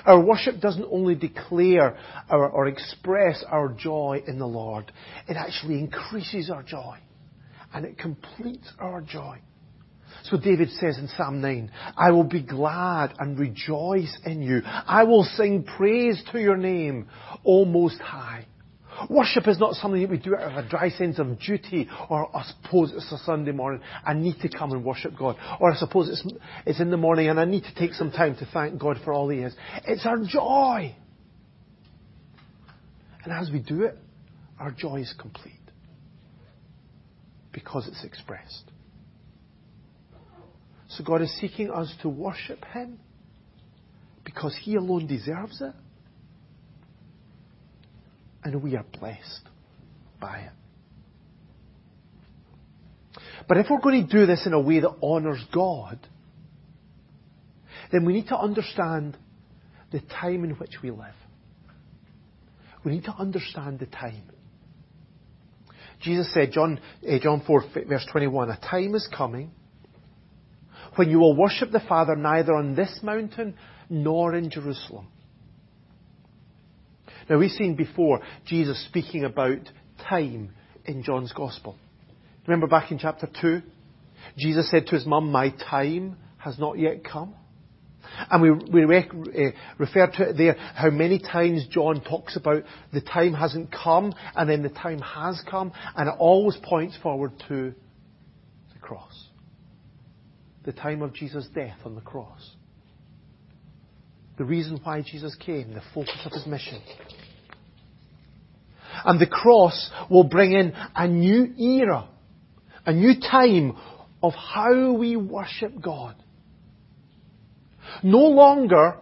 Our 0.05 0.21
worship 0.21 0.61
doesn't 0.61 0.87
only 0.91 1.15
declare 1.15 1.97
our, 2.29 2.49
or 2.49 2.67
express 2.67 3.45
our 3.49 3.69
joy 3.73 4.23
in 4.27 4.39
the 4.39 4.47
Lord, 4.47 4.93
it 5.29 5.37
actually 5.37 5.79
increases 5.79 6.51
our 6.51 6.63
joy. 6.63 6.99
And 7.73 7.85
it 7.85 7.99
completes 7.99 8.73
our 8.79 9.01
joy. 9.01 9.41
So 10.25 10.39
David 10.39 10.71
says 10.71 10.97
in 10.97 11.09
Psalm 11.09 11.41
9, 11.41 11.71
I 11.97 12.13
will 12.13 12.25
be 12.25 12.41
glad 12.41 13.15
and 13.19 13.39
rejoice 13.39 14.17
in 14.25 14.43
you. 14.43 14.63
I 14.65 15.05
will 15.05 15.25
sing 15.25 15.65
praise 15.65 16.23
to 16.33 16.41
your 16.41 16.57
name, 16.57 17.09
O 17.45 17.65
Most 17.65 18.01
High. 18.01 18.47
Worship 19.11 19.49
is 19.49 19.59
not 19.59 19.75
something 19.75 20.01
that 20.01 20.11
we 20.11 20.19
do 20.19 20.37
out 20.37 20.53
of 20.53 20.65
a 20.65 20.69
dry 20.69 20.89
sense 20.91 21.19
of 21.19 21.39
duty, 21.41 21.89
or 22.09 22.35
I 22.37 22.45
suppose 22.45 22.93
it's 22.93 23.11
a 23.13 23.19
Sunday 23.19 23.53
morning, 23.53 23.81
I 24.05 24.15
need 24.15 24.41
to 24.41 24.49
come 24.49 24.73
and 24.73 24.85
worship 24.85 25.17
God. 25.19 25.37
Or 25.61 25.73
I 25.73 25.77
suppose 25.77 26.09
it's, 26.09 26.35
it's 26.67 26.81
in 26.81 26.91
the 26.91 26.97
morning 26.97 27.29
and 27.29 27.41
I 27.41 27.45
need 27.45 27.65
to 27.65 27.75
take 27.75 27.95
some 27.95 28.11
time 28.11 28.37
to 28.37 28.47
thank 28.53 28.81
God 28.81 28.99
for 29.05 29.13
all 29.13 29.29
He 29.29 29.39
is. 29.39 29.55
It's 29.87 30.07
our 30.07 30.19
joy. 30.19 30.95
And 33.25 33.33
as 33.33 33.51
we 33.51 33.59
do 33.59 33.83
it, 33.83 33.97
our 34.59 34.71
joy 34.71 34.97
is 34.97 35.15
complete. 35.19 35.53
Because 37.53 37.89
it's 37.89 38.05
expressed. 38.05 38.71
So 40.89 41.03
God 41.03 41.23
is 41.23 41.35
seeking 41.41 41.71
us 41.71 41.93
to 42.03 42.09
worship 42.09 42.65
Him 42.67 42.99
because 44.25 44.57
He 44.63 44.77
alone 44.77 45.07
deserves 45.07 45.61
it 45.61 45.75
and 48.45 48.63
we 48.63 48.77
are 48.77 48.85
blessed 48.99 49.49
by 50.21 50.41
it. 50.41 50.53
But 53.49 53.59
if 53.59 53.67
we're 53.71 53.81
going 53.81 54.07
to 54.07 54.13
do 54.13 54.27
this 54.27 54.47
in 54.47 54.53
a 54.53 54.61
way 54.61 54.81
that 54.81 54.95
honours 55.03 55.43
God, 55.53 55.99
then 57.91 58.05
we 58.05 58.13
need 58.13 58.29
to 58.29 58.39
understand 58.39 59.17
the 59.93 60.01
time 60.01 60.45
in 60.45 60.53
which 60.53 60.77
we 60.83 60.91
live. 60.91 61.15
We 62.85 62.93
need 62.93 63.05
to 63.05 63.15
understand 63.15 63.79
the 63.79 63.87
time. 63.87 64.31
Jesus 66.03 66.33
said, 66.35 66.53
John, 66.53 66.81
uh, 67.09 67.19
John 67.19 67.43
4, 67.47 67.65
verse 67.89 68.07
21, 68.11 68.51
a 68.51 68.59
time 68.59 68.95
is 68.95 69.09
coming 69.17 69.53
when 70.97 71.09
you 71.09 71.19
will 71.19 71.37
worship 71.37 71.71
the 71.71 71.81
Father 71.89 72.15
neither 72.15 72.55
on 72.55 72.75
this 72.75 73.01
mountain 73.03 73.57
nor 73.89 74.35
in 74.35 74.51
Jerusalem. 74.51 75.09
Now 77.28 77.38
we've 77.38 77.50
seen 77.50 77.75
before 77.75 78.21
Jesus 78.47 78.85
speaking 78.87 79.25
about 79.25 79.61
time 80.09 80.50
in 80.85 81.02
John's 81.02 81.33
Gospel. 81.33 81.76
Remember 82.47 82.66
back 82.66 82.90
in 82.90 82.99
chapter 82.99 83.28
2? 83.40 83.62
Jesus 84.37 84.71
said 84.71 84.87
to 84.87 84.95
his 84.95 85.07
mum, 85.07 85.31
My 85.31 85.50
time 85.50 86.16
has 86.38 86.59
not 86.59 86.78
yet 86.78 87.04
come. 87.04 87.35
And 88.31 88.43
we, 88.43 88.50
we 88.50 88.97
uh, 88.97 89.50
refer 89.78 90.07
to 90.07 90.31
it 90.31 90.37
there 90.37 90.54
how 90.75 90.90
many 90.90 91.19
times 91.19 91.66
John 91.71 92.02
talks 92.02 92.37
about 92.37 92.64
the 92.93 93.00
time 93.00 93.33
hasn't 93.33 93.73
come 93.73 94.12
and 94.37 94.49
then 94.49 94.62
the 94.62 94.69
time 94.69 95.00
has 95.00 95.43
come 95.50 95.73
and 95.97 96.09
it 96.09 96.14
always 96.19 96.57
points 96.62 96.97
forward 97.02 97.33
to 97.49 97.75
the 98.73 98.78
cross. 98.81 99.28
The 100.64 100.73
time 100.73 101.02
of 101.02 101.14
Jesus' 101.14 101.49
death 101.54 101.78
on 101.85 101.95
the 101.95 102.02
cross. 102.02 102.50
The 104.36 104.44
reason 104.44 104.80
why 104.82 105.02
Jesus 105.02 105.34
came, 105.36 105.73
the 105.73 105.82
focus 105.94 106.18
of 106.25 106.32
his 106.32 106.47
mission. 106.47 106.80
And 109.04 109.20
the 109.20 109.26
cross 109.26 109.90
will 110.10 110.25
bring 110.25 110.52
in 110.52 110.73
a 110.94 111.06
new 111.06 111.54
era, 111.58 112.08
a 112.84 112.92
new 112.92 113.20
time 113.20 113.76
of 114.23 114.32
how 114.32 114.92
we 114.92 115.16
worship 115.16 115.80
God. 115.80 116.16
No 118.02 118.18
longer 118.18 118.97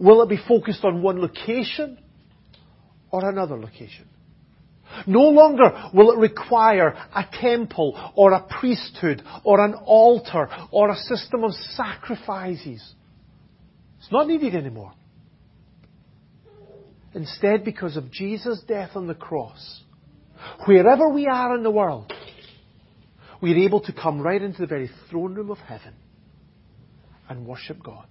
will 0.00 0.22
it 0.22 0.28
be 0.28 0.38
focused 0.48 0.84
on 0.84 1.02
one 1.02 1.20
location 1.20 1.98
or 3.10 3.28
another 3.28 3.56
location. 3.56 4.08
No 5.06 5.28
longer 5.28 5.90
will 5.92 6.12
it 6.12 6.18
require 6.18 6.88
a 6.88 7.24
temple 7.40 8.12
or 8.14 8.32
a 8.32 8.42
priesthood 8.42 9.22
or 9.44 9.64
an 9.64 9.74
altar 9.74 10.48
or 10.70 10.90
a 10.90 10.96
system 10.96 11.44
of 11.44 11.52
sacrifices. 11.52 12.94
It's 14.06 14.12
not 14.12 14.28
needed 14.28 14.54
anymore. 14.54 14.92
Instead, 17.12 17.64
because 17.64 17.96
of 17.96 18.12
Jesus' 18.12 18.62
death 18.68 18.90
on 18.94 19.08
the 19.08 19.16
cross, 19.16 19.82
wherever 20.64 21.08
we 21.08 21.26
are 21.26 21.56
in 21.56 21.64
the 21.64 21.72
world, 21.72 22.12
we're 23.42 23.58
able 23.64 23.80
to 23.80 23.92
come 23.92 24.20
right 24.20 24.40
into 24.40 24.60
the 24.60 24.68
very 24.68 24.88
throne 25.10 25.34
room 25.34 25.50
of 25.50 25.58
heaven 25.58 25.92
and 27.28 27.48
worship 27.48 27.82
God. 27.82 28.06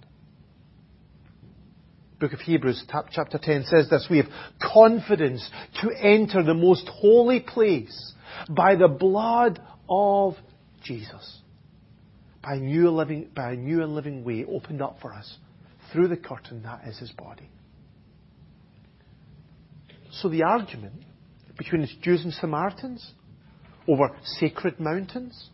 Book 2.20 2.34
of 2.34 2.40
Hebrews, 2.40 2.84
chapter 3.10 3.38
10 3.42 3.64
says 3.64 3.88
this, 3.88 4.06
we 4.10 4.18
have 4.18 4.28
confidence 4.60 5.48
to 5.80 5.90
enter 5.98 6.42
the 6.42 6.52
most 6.52 6.86
holy 6.88 7.40
place 7.40 8.12
by 8.50 8.76
the 8.76 8.88
blood 8.88 9.62
of 9.88 10.34
Jesus. 10.84 11.40
By 12.42 12.58
new, 12.58 12.90
living, 12.90 13.30
by 13.34 13.52
a 13.52 13.56
new 13.56 13.82
and 13.82 13.94
living 13.94 14.24
way 14.24 14.44
opened 14.44 14.82
up 14.82 14.98
for 15.00 15.14
us 15.14 15.38
through 15.96 16.08
the 16.08 16.16
curtain 16.16 16.62
that 16.62 16.82
is 16.86 16.98
his 16.98 17.10
body. 17.12 17.48
So 20.12 20.28
the 20.28 20.42
argument 20.42 20.92
between 21.56 21.88
Jews 22.02 22.22
and 22.22 22.34
Samaritans 22.34 23.12
over 23.88 24.14
sacred 24.38 24.78
mountains 24.78 25.48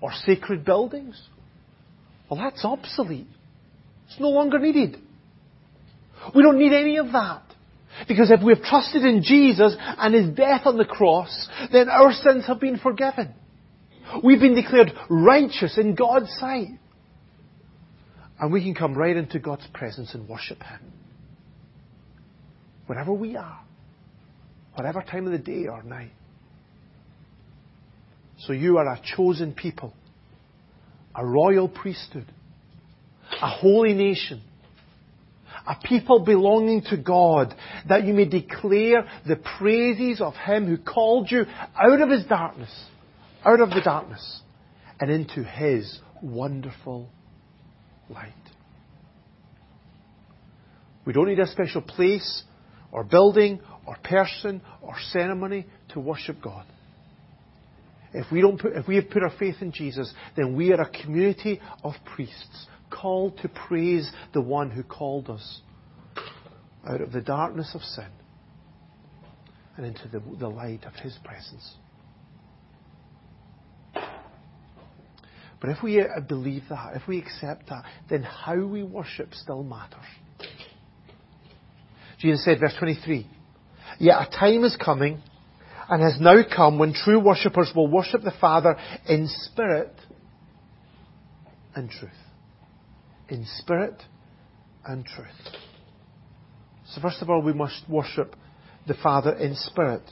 or 0.00 0.12
sacred 0.24 0.64
buildings, 0.64 1.20
well, 2.30 2.38
that's 2.38 2.64
obsolete. 2.64 3.26
It's 4.06 4.20
no 4.20 4.28
longer 4.28 4.60
needed. 4.60 4.98
We 6.32 6.44
don't 6.44 6.60
need 6.60 6.72
any 6.72 6.98
of 6.98 7.06
that. 7.10 7.42
Because 8.06 8.30
if 8.30 8.40
we've 8.40 8.62
trusted 8.62 9.04
in 9.04 9.24
Jesus 9.24 9.74
and 9.80 10.14
His 10.14 10.36
death 10.36 10.62
on 10.64 10.78
the 10.78 10.84
cross, 10.84 11.48
then 11.72 11.88
our 11.88 12.12
sins 12.12 12.46
have 12.46 12.60
been 12.60 12.78
forgiven. 12.78 13.34
We've 14.22 14.38
been 14.38 14.54
declared 14.54 14.92
righteous 15.10 15.76
in 15.76 15.96
God's 15.96 16.30
sight. 16.38 16.68
And 18.42 18.52
we 18.52 18.62
can 18.62 18.74
come 18.74 18.92
right 18.94 19.16
into 19.16 19.38
God's 19.38 19.66
presence 19.72 20.12
and 20.12 20.28
worship 20.28 20.62
Him. 20.62 20.92
Wherever 22.86 23.14
we 23.14 23.36
are 23.36 23.62
whatever 24.74 25.02
time 25.02 25.26
of 25.26 25.32
the 25.32 25.38
day 25.38 25.66
or 25.66 25.82
night. 25.82 26.12
So 28.38 28.52
you 28.52 28.78
are 28.78 28.86
a 28.86 29.00
chosen 29.16 29.52
people, 29.52 29.92
a 31.14 31.24
royal 31.24 31.68
priesthood, 31.68 32.26
a 33.40 33.48
holy 33.48 33.92
nation, 33.92 34.42
a 35.66 35.76
people 35.86 36.24
belonging 36.24 36.82
to 36.90 36.96
God, 36.96 37.54
that 37.88 38.04
you 38.04 38.14
may 38.14 38.24
declare 38.24 39.06
the 39.26 39.36
praises 39.58 40.20
of 40.20 40.34
Him 40.34 40.66
who 40.66 40.78
called 40.78 41.30
you 41.30 41.44
out 41.76 42.00
of 42.00 42.08
His 42.08 42.24
darkness, 42.24 42.72
out 43.44 43.60
of 43.60 43.70
the 43.70 43.82
darkness, 43.84 44.40
and 44.98 45.10
into 45.10 45.44
His 45.44 46.00
wonderful 46.20 47.08
light. 48.12 48.32
We 51.04 51.12
don't 51.12 51.28
need 51.28 51.40
a 51.40 51.46
special 51.46 51.82
place 51.82 52.44
or 52.92 53.04
building 53.04 53.60
or 53.86 53.96
person 54.04 54.62
or 54.80 54.94
ceremony 55.10 55.66
to 55.90 56.00
worship 56.00 56.40
God. 56.40 56.66
If 58.14 58.30
we, 58.30 58.42
don't 58.42 58.60
put, 58.60 58.76
if 58.76 58.86
we 58.86 58.96
have 58.96 59.08
put 59.10 59.22
our 59.22 59.32
faith 59.38 59.56
in 59.60 59.72
Jesus, 59.72 60.12
then 60.36 60.54
we 60.54 60.72
are 60.72 60.82
a 60.82 61.02
community 61.02 61.60
of 61.82 61.94
priests 62.14 62.66
called 62.90 63.38
to 63.38 63.48
praise 63.48 64.10
the 64.34 64.40
one 64.40 64.70
who 64.70 64.82
called 64.82 65.30
us 65.30 65.60
out 66.86 67.00
of 67.00 67.12
the 67.12 67.22
darkness 67.22 67.70
of 67.74 67.80
sin 67.80 68.08
and 69.76 69.86
into 69.86 70.08
the, 70.08 70.20
the 70.38 70.48
light 70.48 70.84
of 70.84 70.92
his 70.94 71.16
presence. 71.24 71.74
But 75.62 75.70
if 75.70 75.82
we 75.82 76.00
uh, 76.00 76.06
believe 76.28 76.64
that, 76.70 76.96
if 76.96 77.06
we 77.06 77.18
accept 77.18 77.68
that, 77.68 77.84
then 78.10 78.24
how 78.24 78.58
we 78.66 78.82
worship 78.82 79.32
still 79.32 79.62
matters. 79.62 80.00
Jesus 82.18 82.44
said, 82.44 82.58
verse 82.58 82.74
23, 82.80 83.28
Yet 84.00 84.16
a 84.20 84.28
time 84.28 84.64
is 84.64 84.76
coming 84.76 85.22
and 85.88 86.02
has 86.02 86.20
now 86.20 86.42
come 86.54 86.80
when 86.80 86.92
true 86.92 87.20
worshippers 87.20 87.70
will 87.76 87.86
worship 87.86 88.22
the 88.22 88.34
Father 88.40 88.76
in 89.08 89.28
spirit 89.28 89.94
and 91.76 91.88
truth. 91.88 92.10
In 93.28 93.46
spirit 93.58 94.02
and 94.84 95.06
truth. 95.06 95.28
So 96.88 97.00
first 97.00 97.22
of 97.22 97.30
all, 97.30 97.40
we 97.40 97.52
must 97.52 97.88
worship 97.88 98.34
the 98.88 98.94
Father 99.00 99.32
in 99.34 99.54
spirit. 99.54 100.02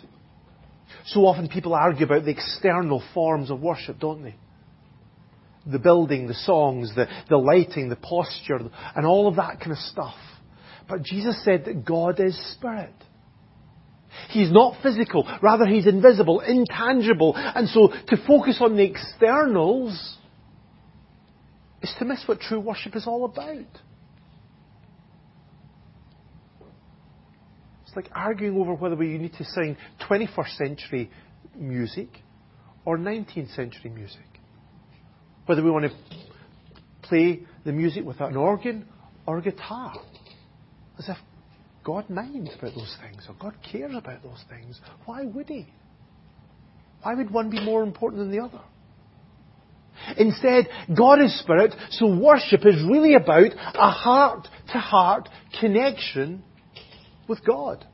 So 1.07 1.27
often 1.27 1.49
people 1.49 1.75
argue 1.75 2.07
about 2.07 2.25
the 2.25 2.31
external 2.31 3.03
forms 3.13 3.51
of 3.51 3.61
worship, 3.61 3.99
don't 3.99 4.23
they? 4.23 4.37
The 5.67 5.79
building, 5.79 6.27
the 6.27 6.35
songs, 6.35 6.95
the, 6.95 7.07
the 7.29 7.37
lighting, 7.37 7.89
the 7.89 7.97
posture, 7.97 8.59
and 8.97 9.07
all 9.07 9.29
of 9.29 9.37
that 9.37 9.61
kind 9.61 9.73
of 9.73 9.79
stuff. 9.79 10.17
But 10.89 11.03
Jesus 11.03 11.43
said 11.45 11.67
that 11.67 11.85
God 11.85 12.19
is 12.19 12.37
spirit. 12.55 12.95
He's 14.31 14.51
not 14.51 14.77
physical, 14.83 15.29
rather 15.43 15.67
he's 15.67 15.87
invisible, 15.87 16.41
intangible. 16.41 17.35
And 17.37 17.69
so 17.69 17.89
to 17.89 18.17
focus 18.27 18.59
on 18.61 18.77
the 18.77 18.85
externals 18.85 20.19
is 21.83 21.95
to 21.99 22.05
miss 22.05 22.23
what 22.27 22.41
true 22.41 22.61
worship 22.61 22.97
is 22.97 23.07
all 23.07 23.25
about. 23.25 23.67
It's 27.87 27.97
like 27.97 28.11
arguing 28.15 28.57
over 28.57 28.75
whether 28.75 28.95
we 28.95 29.19
need 29.19 29.35
to 29.35 29.45
sing 29.45 29.77
21st 30.09 30.57
century 30.57 31.11
music 31.57 32.09
or 32.85 32.97
19th 32.97 33.55
century 33.57 33.91
music. 33.91 34.30
Whether 35.51 35.65
we 35.65 35.73
want 35.73 35.87
to 35.87 36.17
play 37.03 37.41
the 37.65 37.73
music 37.73 38.05
with 38.05 38.21
an 38.21 38.37
organ 38.37 38.87
or 39.27 39.39
a 39.39 39.43
guitar. 39.43 39.93
As 40.97 41.09
if 41.09 41.17
God 41.83 42.09
minds 42.09 42.53
about 42.57 42.77
those 42.77 42.97
things 43.03 43.27
or 43.29 43.35
God 43.35 43.57
cares 43.69 43.97
about 43.97 44.23
those 44.23 44.45
things. 44.49 44.81
Why 45.07 45.25
would 45.25 45.49
He? 45.49 45.67
Why 47.03 47.15
would 47.15 47.33
one 47.33 47.51
be 47.51 47.61
more 47.65 47.83
important 47.83 48.21
than 48.21 48.31
the 48.31 48.45
other? 48.45 48.61
Instead, 50.19 50.69
God 50.97 51.21
is 51.21 51.37
spirit, 51.41 51.75
so 51.91 52.17
worship 52.17 52.61
is 52.65 52.77
really 52.89 53.15
about 53.15 53.51
a 53.75 53.91
heart 53.91 54.47
to 54.69 54.79
heart 54.79 55.29
connection 55.59 56.45
with 57.27 57.45
God. 57.45 57.85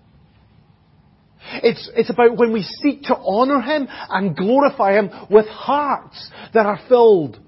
It's, 1.62 1.90
it's 1.94 2.10
about 2.10 2.36
when 2.36 2.52
we 2.52 2.60
seek 2.82 3.04
to 3.04 3.16
honour 3.16 3.62
Him 3.62 3.88
and 4.10 4.36
glorify 4.36 4.98
Him 4.98 5.08
with 5.30 5.46
hearts 5.46 6.30
that 6.52 6.66
are 6.66 6.80
filled 6.86 7.40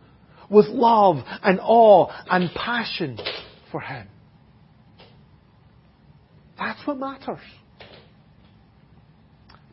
with 0.51 0.67
love 0.67 1.19
and 1.43 1.61
awe 1.63 2.11
and 2.31 2.51
passion 2.55 3.19
for 3.71 3.81
Him. 3.81 4.09
That's 6.59 6.85
what 6.87 6.99
matters. 6.99 7.39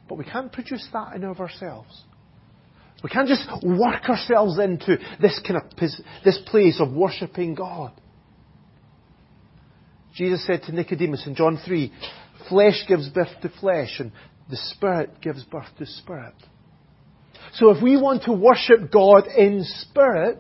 But 0.08 0.18
we 0.18 0.26
can't 0.26 0.52
produce 0.52 0.88
that 0.94 1.16
in 1.16 1.24
of 1.24 1.40
ourselves. 1.40 2.04
We 3.04 3.10
can't 3.10 3.28
just 3.28 3.48
work 3.64 4.10
ourselves 4.10 4.60
into 4.60 4.98
this 5.22 5.40
kind 5.46 5.62
of 5.62 5.78
this 6.24 6.40
place 6.48 6.80
of 6.80 6.92
worshipping 6.92 7.56
God. 7.56 7.92
Jesus 10.16 10.46
said 10.48 10.64
to 10.64 10.72
Nicodemus 10.72 11.28
in 11.28 11.36
John 11.36 11.60
3, 11.64 11.92
flesh 12.48 12.86
gives 12.88 13.10
birth 13.10 13.42
to 13.42 13.50
flesh 13.60 14.00
and 14.00 14.12
the 14.50 14.56
Spirit 14.56 15.22
gives 15.22 15.44
birth 15.44 15.68
to 15.78 15.86
Spirit. 15.86 16.36
So 17.56 17.72
if 17.72 17.84
we 17.84 17.98
want 17.98 18.24
to 18.24 18.32
worship 18.32 18.92
God 18.92 19.28
in 19.28 19.64
Spirit, 19.64 20.40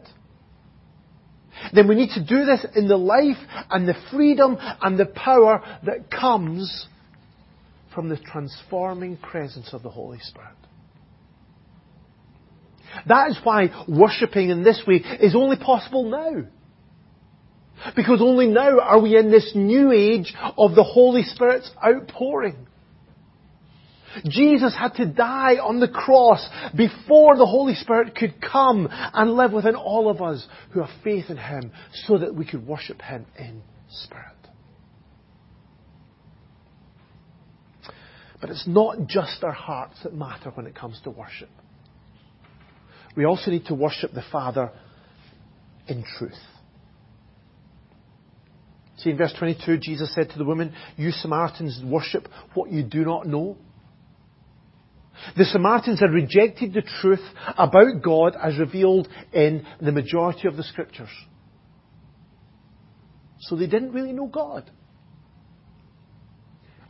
then 1.74 1.88
we 1.88 1.96
need 1.96 2.12
to 2.16 2.24
do 2.24 2.46
this 2.46 2.66
in 2.76 2.88
the 2.88 2.98
life 2.98 3.38
and 3.70 3.88
the 3.88 3.96
freedom 4.12 4.58
and 4.60 5.00
the 5.00 5.06
power 5.06 5.64
that 5.86 6.10
comes 6.12 6.88
from 7.94 8.10
the 8.10 8.18
transforming 8.18 9.18
presence 9.18 9.70
of 9.74 9.82
the 9.82 9.90
Holy 9.90 10.20
Spirit. 10.20 10.56
That 13.08 13.30
is 13.30 13.40
why 13.44 13.86
worshipping 13.88 14.50
in 14.50 14.64
this 14.64 14.82
way 14.88 14.96
is 14.96 15.36
only 15.36 15.58
possible 15.58 16.10
now. 16.10 16.48
Because 17.96 18.22
only 18.22 18.48
now 18.48 18.80
are 18.80 19.02
we 19.02 19.18
in 19.18 19.32
this 19.32 19.52
new 19.54 19.92
age 19.92 20.34
of 20.58 20.76
the 20.76 20.84
Holy 20.84 21.24
Spirit's 21.24 21.70
outpouring. 21.84 22.68
Jesus 24.24 24.76
had 24.76 24.94
to 24.96 25.06
die 25.06 25.56
on 25.56 25.80
the 25.80 25.88
cross 25.88 26.48
before 26.76 27.38
the 27.38 27.46
Holy 27.46 27.76
Spirit 27.76 28.16
could 28.16 28.42
come 28.42 28.88
and 28.90 29.34
live 29.34 29.52
within 29.52 29.76
all 29.76 30.10
of 30.10 30.22
us 30.22 30.46
who 30.72 30.82
have 30.82 30.90
faith 31.04 31.30
in 31.30 31.38
Him 31.38 31.72
so 32.06 32.18
that 32.18 32.34
we 32.34 32.46
could 32.46 32.66
worship 32.66 33.02
Him 33.02 33.26
in 33.38 33.62
spirit. 33.90 34.36
But 38.42 38.50
it's 38.50 38.68
not 38.68 39.08
just 39.08 39.44
our 39.44 39.52
hearts 39.52 40.04
that 40.04 40.14
matter 40.14 40.52
when 40.52 40.68
it 40.68 40.76
comes 40.76 41.00
to 41.04 41.10
worship. 41.10 41.50
We 43.16 43.26
also 43.26 43.50
need 43.50 43.66
to 43.68 43.74
worship 43.74 44.12
the 44.14 44.24
Father 44.32 44.72
in 45.88 46.04
truth. 46.18 46.34
See, 48.98 49.10
in 49.10 49.18
verse 49.18 49.34
22, 49.38 49.78
Jesus 49.78 50.14
said 50.14 50.30
to 50.30 50.38
the 50.38 50.46
woman, 50.46 50.74
You 50.98 51.12
Samaritans 51.12 51.82
worship 51.86 52.28
what 52.54 52.72
you 52.72 52.84
do 52.84 53.04
not 53.04 53.28
know. 53.28 53.58
The 55.38 55.46
Samaritans 55.46 56.00
had 56.00 56.12
rejected 56.12 56.74
the 56.74 56.84
truth 57.02 57.24
about 57.58 58.02
God 58.04 58.36
as 58.42 58.58
revealed 58.58 59.08
in 59.34 59.66
the 59.82 59.92
majority 59.92 60.48
of 60.48 60.58
the 60.58 60.64
scriptures. 60.64 61.10
So 63.40 63.56
they 63.56 63.68
didn't 63.68 63.92
really 63.92 64.14
know 64.14 64.28
God. 64.28 64.70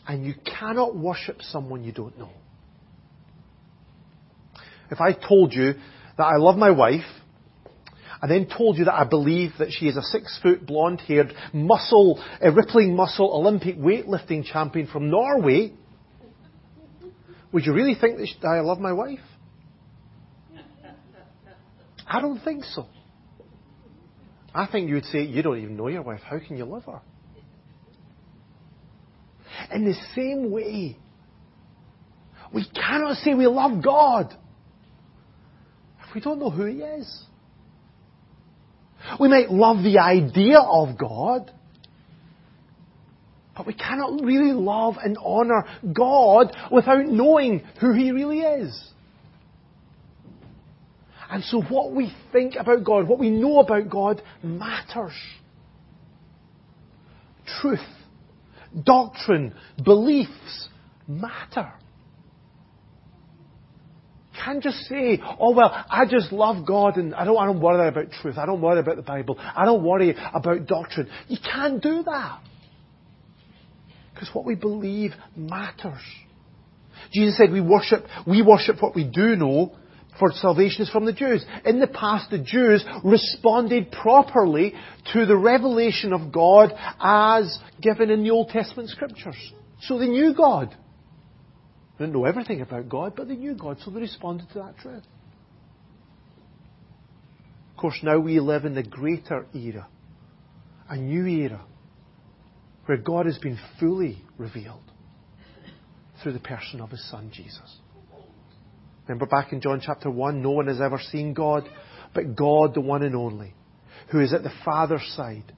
And 0.07 0.25
you 0.25 0.35
cannot 0.45 0.95
worship 0.95 1.41
someone 1.41 1.83
you 1.83 1.91
don't 1.91 2.17
know. 2.17 2.29
If 4.91 5.01
I 5.01 5.13
told 5.13 5.53
you 5.53 5.73
that 6.17 6.23
I 6.23 6.37
love 6.37 6.57
my 6.57 6.71
wife, 6.71 7.05
and 8.21 8.31
then 8.31 8.47
told 8.47 8.77
you 8.77 8.85
that 8.85 8.93
I 8.93 9.03
believe 9.03 9.51
that 9.59 9.71
she 9.71 9.87
is 9.87 9.97
a 9.97 10.01
six 10.01 10.39
foot 10.41 10.65
blonde 10.65 11.01
haired 11.01 11.33
muscle, 11.53 12.23
a 12.41 12.51
rippling 12.51 12.95
muscle 12.95 13.31
Olympic 13.31 13.77
weightlifting 13.77 14.45
champion 14.45 14.87
from 14.87 15.09
Norway, 15.09 15.73
would 17.55 17.65
you 17.65 17.71
really 17.71 17.95
think 17.95 18.17
that 18.17 18.47
I 18.49 18.59
love 18.59 18.79
my 18.81 18.91
wife? 18.91 19.21
I 22.05 22.19
don't 22.19 22.43
think 22.43 22.65
so. 22.65 22.85
I 24.53 24.67
think 24.67 24.89
you 24.89 24.95
would 24.95 25.05
say, 25.05 25.23
You 25.23 25.41
don't 25.41 25.59
even 25.59 25.77
know 25.77 25.87
your 25.87 26.01
wife. 26.01 26.19
How 26.29 26.37
can 26.45 26.57
you 26.57 26.65
love 26.65 26.83
her? 26.83 26.99
In 29.73 29.85
the 29.85 29.93
same 30.13 30.51
way, 30.51 30.97
we 32.53 32.65
cannot 32.75 33.15
say 33.19 33.33
we 33.33 33.47
love 33.47 33.81
God 33.81 34.35
if 36.05 36.13
we 36.13 36.19
don't 36.19 36.39
know 36.39 36.49
who 36.49 36.65
He 36.65 36.79
is. 36.79 37.23
We 39.17 39.29
might 39.29 39.49
love 39.49 39.81
the 39.81 39.99
idea 39.99 40.59
of 40.59 40.97
God, 40.97 41.53
but 43.55 43.65
we 43.65 43.73
cannot 43.73 44.23
really 44.23 44.51
love 44.51 44.95
and 45.03 45.17
honour 45.17 45.65
God 45.93 46.55
without 46.71 47.05
knowing 47.05 47.63
who 47.79 47.93
He 47.93 48.11
really 48.11 48.39
is. 48.39 48.91
And 51.29 51.43
so 51.43 51.61
what 51.61 51.91
we 51.91 52.13
think 52.31 52.55
about 52.55 52.83
God, 52.83 53.07
what 53.07 53.19
we 53.19 53.29
know 53.29 53.59
about 53.59 53.89
God 53.89 54.21
matters. 54.43 55.13
Truth, 57.61 57.79
doctrine, 58.83 59.55
beliefs 59.83 60.69
matter 61.07 61.71
can't 64.45 64.61
just 64.61 64.77
say, 64.85 65.19
oh 65.39 65.51
well, 65.53 65.71
I 65.89 66.05
just 66.05 66.31
love 66.31 66.65
God 66.65 66.97
and 66.97 67.15
I 67.15 67.25
don't, 67.25 67.37
I 67.37 67.45
don't 67.45 67.59
worry 67.59 67.87
about 67.87 68.11
truth. 68.21 68.37
I 68.37 68.45
don't 68.45 68.61
worry 68.61 68.79
about 68.79 68.95
the 68.95 69.01
Bible. 69.01 69.37
I 69.39 69.65
don't 69.65 69.83
worry 69.83 70.15
about 70.33 70.67
doctrine. 70.67 71.09
You 71.27 71.37
can't 71.43 71.81
do 71.81 72.03
that. 72.03 72.41
Because 74.15 74.33
what 74.33 74.45
we 74.45 74.55
believe 74.55 75.11
matters. 75.35 76.01
Jesus 77.13 77.37
said 77.37 77.51
we 77.51 77.61
worship, 77.61 78.05
we 78.25 78.41
worship 78.41 78.81
what 78.81 78.95
we 78.95 79.03
do 79.03 79.35
know, 79.35 79.75
for 80.17 80.31
salvation 80.31 80.83
is 80.83 80.89
from 80.89 81.05
the 81.05 81.11
Jews. 81.13 81.45
In 81.65 81.81
the 81.81 81.87
past, 81.87 82.29
the 82.29 82.39
Jews 82.39 82.85
responded 83.03 83.91
properly 83.91 84.73
to 85.11 85.25
the 85.25 85.35
revelation 85.35 86.13
of 86.13 86.31
God 86.31 86.73
as 87.01 87.59
given 87.81 88.09
in 88.09 88.23
the 88.23 88.31
Old 88.31 88.47
Testament 88.49 88.89
scriptures. 88.89 89.35
So 89.81 89.99
they 89.99 90.07
knew 90.07 90.33
God. 90.33 90.69
They 91.97 92.05
didn't 92.05 92.13
know 92.13 92.25
everything 92.25 92.61
about 92.61 92.87
God, 92.87 93.13
but 93.17 93.27
they 93.27 93.35
knew 93.35 93.55
God, 93.55 93.77
so 93.83 93.91
they 93.91 93.99
responded 93.99 94.47
to 94.53 94.59
that 94.59 94.77
truth. 94.77 95.03
Of 97.71 97.77
course, 97.77 97.99
now 98.01 98.17
we 98.17 98.39
live 98.39 98.63
in 98.63 98.73
the 98.73 98.83
greater 98.83 99.45
era, 99.53 99.87
a 100.89 100.95
new 100.95 101.25
era, 101.25 101.65
where 102.85 102.97
God 102.97 103.25
has 103.25 103.37
been 103.37 103.59
fully 103.79 104.21
revealed 104.37 104.83
through 106.21 106.33
the 106.33 106.39
person 106.39 106.81
of 106.81 106.91
His 106.91 107.09
Son, 107.09 107.31
Jesus. 107.33 107.79
Remember 109.07 109.25
back 109.25 109.53
in 109.53 109.61
John 109.61 109.81
chapter 109.83 110.09
1, 110.09 110.41
no 110.41 110.51
one 110.51 110.67
has 110.67 110.81
ever 110.81 110.99
seen 111.11 111.33
God, 111.33 111.67
but 112.13 112.35
God, 112.35 112.73
the 112.73 112.81
one 112.81 113.03
and 113.03 113.15
only, 113.15 113.53
who 114.11 114.19
is 114.19 114.33
at 114.33 114.43
the 114.43 114.53
Father's 114.63 115.05
side, 115.15 115.53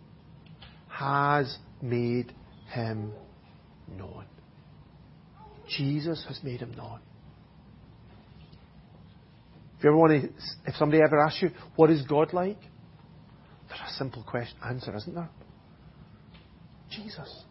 has 0.89 1.57
made 1.81 2.33
Him 2.73 3.13
known. 3.87 4.25
Jesus 5.67 6.23
has 6.27 6.39
made 6.43 6.61
him 6.61 6.71
known. 6.75 6.99
If 9.77 9.83
you 9.83 9.89
ever 9.89 9.97
want 9.97 10.21
to, 10.21 10.29
if 10.65 10.75
somebody 10.75 11.01
ever 11.03 11.19
asks 11.19 11.41
you, 11.41 11.51
what 11.75 11.89
is 11.91 12.01
God 12.03 12.33
like? 12.33 12.59
There's 13.67 13.81
a 13.87 13.93
simple 13.93 14.23
question, 14.23 14.57
answer, 14.65 14.95
isn't 14.95 15.13
there? 15.13 15.29
Jesus. 16.97 17.43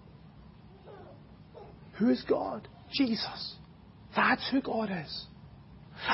Who 1.99 2.11
is 2.11 2.23
God? 2.29 2.69
Jesus. 2.93 3.55
That's 4.15 4.47
who 4.51 4.61
God 4.61 4.91
is. 4.91 5.27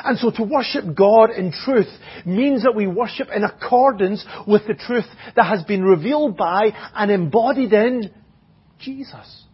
And 0.05 0.18
so 0.18 0.31
to 0.31 0.45
worship 0.45 0.85
God 0.97 1.31
in 1.31 1.53
truth 1.53 1.88
means 2.25 2.62
that 2.62 2.77
we 2.77 2.87
worship 2.87 3.29
in 3.35 3.42
accordance 3.42 4.25
with 4.47 4.66
the 4.66 4.75
truth 4.75 5.07
that 5.35 5.45
has 5.45 5.64
been 5.64 5.83
revealed 5.83 6.37
by 6.37 6.71
and 6.95 7.11
embodied 7.11 7.73
in 7.73 8.12
Jesus. 8.79 9.45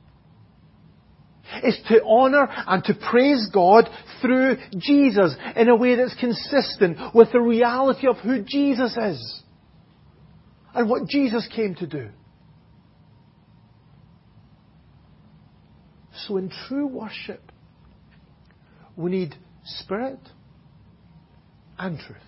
It's 1.63 1.81
to 1.89 2.05
honour 2.05 2.47
and 2.67 2.85
to 2.85 2.95
praise 2.95 3.49
God 3.53 3.89
through 4.21 4.59
Jesus 4.77 5.35
in 5.57 5.71
a 5.71 5.77
way 5.77 5.95
that's 5.95 6.15
consistent 6.21 7.15
with 7.15 7.33
the 7.33 7.41
reality 7.41 8.07
of 8.07 8.17
who 8.19 8.43
Jesus 8.43 8.97
is 8.97 9.43
and 10.75 10.91
what 10.91 11.09
Jesus 11.09 11.49
came 11.55 11.75
to 11.77 11.87
do. 11.87 12.09
So 16.29 16.37
in 16.37 16.51
true 16.69 16.87
worship, 16.87 17.41
we 18.97 19.11
need 19.11 19.35
spirit 19.65 20.21
and 21.79 21.99
truth. 21.99 22.19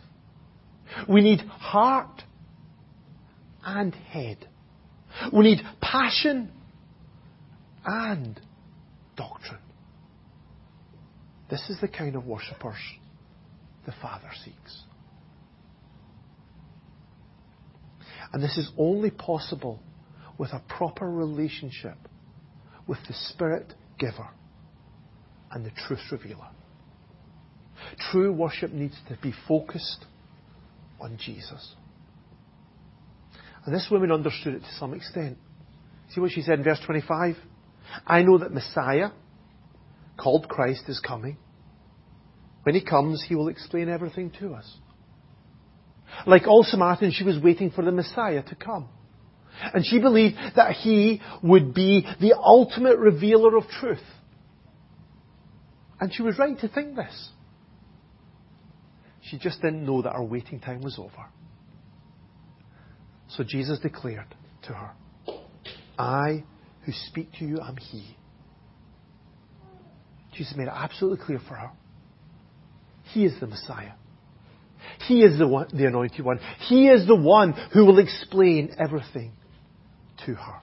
We 1.07 1.21
need 1.21 1.41
heart 1.41 2.23
and 3.63 3.95
head. 3.95 4.39
We 5.33 5.45
need 5.45 5.59
passion 5.83 6.51
and 7.85 8.41
doctrine. 9.17 9.61
This 11.51 11.69
is 11.69 11.79
the 11.83 11.89
kind 11.89 12.17
of 12.17 12.25
worshippers 12.25 12.79
the 13.85 13.93
Father 14.01 14.31
seeks. 14.45 14.83
And 18.33 18.43
this 18.43 18.57
is 18.57 18.71
only 18.79 19.11
possible 19.11 19.79
with 20.39 20.53
a 20.53 20.63
proper 20.69 21.11
relationship 21.11 21.99
with 22.87 22.99
the 23.07 23.15
Spirit 23.15 23.75
giver 24.01 24.29
and 25.53 25.65
the 25.65 25.71
truth 25.87 26.01
revealer. 26.11 26.49
True 28.11 28.33
worship 28.33 28.73
needs 28.73 28.97
to 29.09 29.17
be 29.23 29.33
focused 29.47 30.05
on 31.01 31.19
Jesus. 31.19 31.75
And 33.65 33.75
this 33.75 33.89
woman 33.91 34.11
understood 34.11 34.55
it 34.55 34.61
to 34.61 34.75
some 34.79 34.95
extent. 34.95 35.39
See 36.15 36.21
what 36.21 36.33
she 36.33 36.43
said 36.43 36.59
in 36.59 36.65
verse 36.65 36.81
25? 36.85 37.37
I 38.07 38.23
know 38.23 38.39
that 38.39 38.53
Messiah, 38.53 39.11
called 40.19 40.49
Christ, 40.49 40.85
is 40.89 41.01
coming. 41.01 41.37
When 42.63 42.75
he 42.75 42.85
comes, 42.85 43.25
he 43.27 43.35
will 43.35 43.49
explain 43.49 43.89
everything 43.89 44.33
to 44.41 44.55
us. 44.55 44.79
Like 46.27 46.47
all 46.47 46.65
Samaritans, 46.65 47.15
she 47.15 47.25
was 47.25 47.39
waiting 47.39 47.71
for 47.71 47.85
the 47.85 47.93
Messiah 47.93 48.43
to 48.43 48.55
come. 48.55 48.89
And 49.75 49.85
she 49.85 49.99
believed 49.99 50.37
that 50.57 50.73
he 50.73 51.21
would 51.43 51.75
be 51.75 52.07
the 52.21 52.35
ultimate 52.37 52.99
revealer 52.99 53.57
of 53.57 53.65
truth. 53.69 53.99
And 56.01 56.13
she 56.15 56.23
was 56.23 56.39
right 56.39 56.59
to 56.61 56.69
think 56.69 56.97
this. 56.97 57.29
She 59.23 59.39
just 59.39 59.61
didn't 59.61 59.85
know 59.85 60.03
that 60.03 60.15
her 60.15 60.25
waiting 60.25 60.61
time 60.61 60.81
was 60.81 60.99
over. 60.99 61.27
So 63.29 63.45
Jesus 63.45 63.79
declared 63.79 64.35
to 64.63 64.73
her, 64.73 64.91
I 65.99 66.45
who 66.85 66.93
speak 66.93 67.33
to 67.39 67.45
you 67.45 67.61
am 67.61 67.77
He. 67.77 68.17
Jesus 70.35 70.57
made 70.57 70.69
it 70.69 70.75
absolutely 70.75 71.25
clear 71.25 71.41
for 71.47 71.55
her. 71.55 71.71
He 73.13 73.25
is 73.25 73.39
the 73.41 73.47
Messiah. 73.47 73.93
He 75.07 75.23
is 75.23 75.39
the 75.39 75.47
one, 75.47 75.69
the 75.73 75.87
anointed 75.87 76.25
one. 76.25 76.41
He 76.69 76.89
is 76.89 77.07
the 77.07 77.17
one 77.17 77.53
who 77.73 77.85
will 77.85 77.99
explain 77.99 78.75
everything 78.79 79.33
to 80.27 80.35
her. 80.35 80.61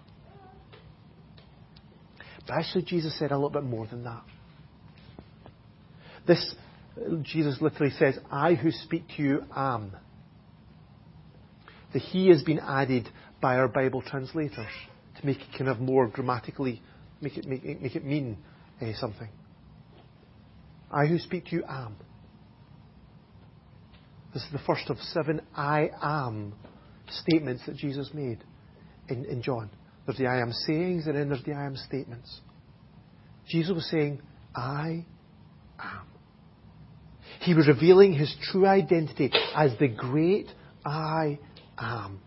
But 2.48 2.56
actually, 2.56 2.84
Jesus 2.84 3.18
said 3.20 3.32
a 3.32 3.36
little 3.36 3.50
bit 3.50 3.64
more 3.64 3.88
than 3.88 4.04
that. 4.04 4.24
This, 6.26 6.56
Jesus 7.24 7.58
literally 7.62 7.94
says, 7.98 8.18
I 8.32 8.54
who 8.54 8.72
speak 8.72 9.04
to 9.16 9.24
you 9.24 9.44
am. 9.56 9.92
The 11.94 12.00
He 12.00 12.30
has 12.30 12.44
been 12.44 12.60
added 12.60 13.10
by 13.42 13.58
our 13.58 13.68
Bible 13.68 14.02
translators 14.02 14.72
to 15.20 15.26
make 15.26 15.38
it 15.38 15.48
kind 15.58 15.70
of 15.70 15.80
more 15.80 16.08
grammatically, 16.08 16.82
make 17.22 17.38
it, 17.38 17.46
make 17.46 17.64
it, 17.64 17.82
make 17.82 17.96
it 17.96 18.06
mean 18.06 18.38
uh, 18.82 18.86
something. 18.96 19.30
I 20.92 21.06
who 21.06 21.18
speak 21.20 21.46
to 21.48 21.56
you 21.58 21.64
am. 21.68 21.96
This 24.34 24.44
is 24.44 24.52
the 24.52 24.60
first 24.60 24.90
of 24.90 24.98
seven 25.00 25.42
I 25.56 25.90
am 26.02 26.54
statements 27.10 27.66
that 27.66 27.76
Jesus 27.76 28.12
made 28.14 28.44
in, 29.10 29.26
in 29.26 29.42
John. 29.42 29.70
There's 30.06 30.18
the 30.18 30.28
I 30.28 30.42
am 30.42 30.52
sayings 30.52 31.08
and 31.08 31.16
then 31.16 31.30
there's 31.30 31.44
the 31.44 31.54
I 31.54 31.66
am 31.66 31.76
statements. 31.76 32.42
Jesus 33.48 33.74
was 33.74 33.90
saying, 33.90 34.22
I 34.56 35.06
am. 35.80 36.08
He 37.42 37.54
was 37.54 37.68
revealing 37.68 38.14
his 38.14 38.34
true 38.52 38.66
identity 38.66 39.32
as 39.56 39.72
the 39.80 39.88
great 39.88 40.48
I 40.86 41.40
am 41.78 42.20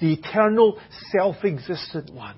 the 0.00 0.12
eternal, 0.12 0.78
self-existent 1.12 2.12
one. 2.12 2.36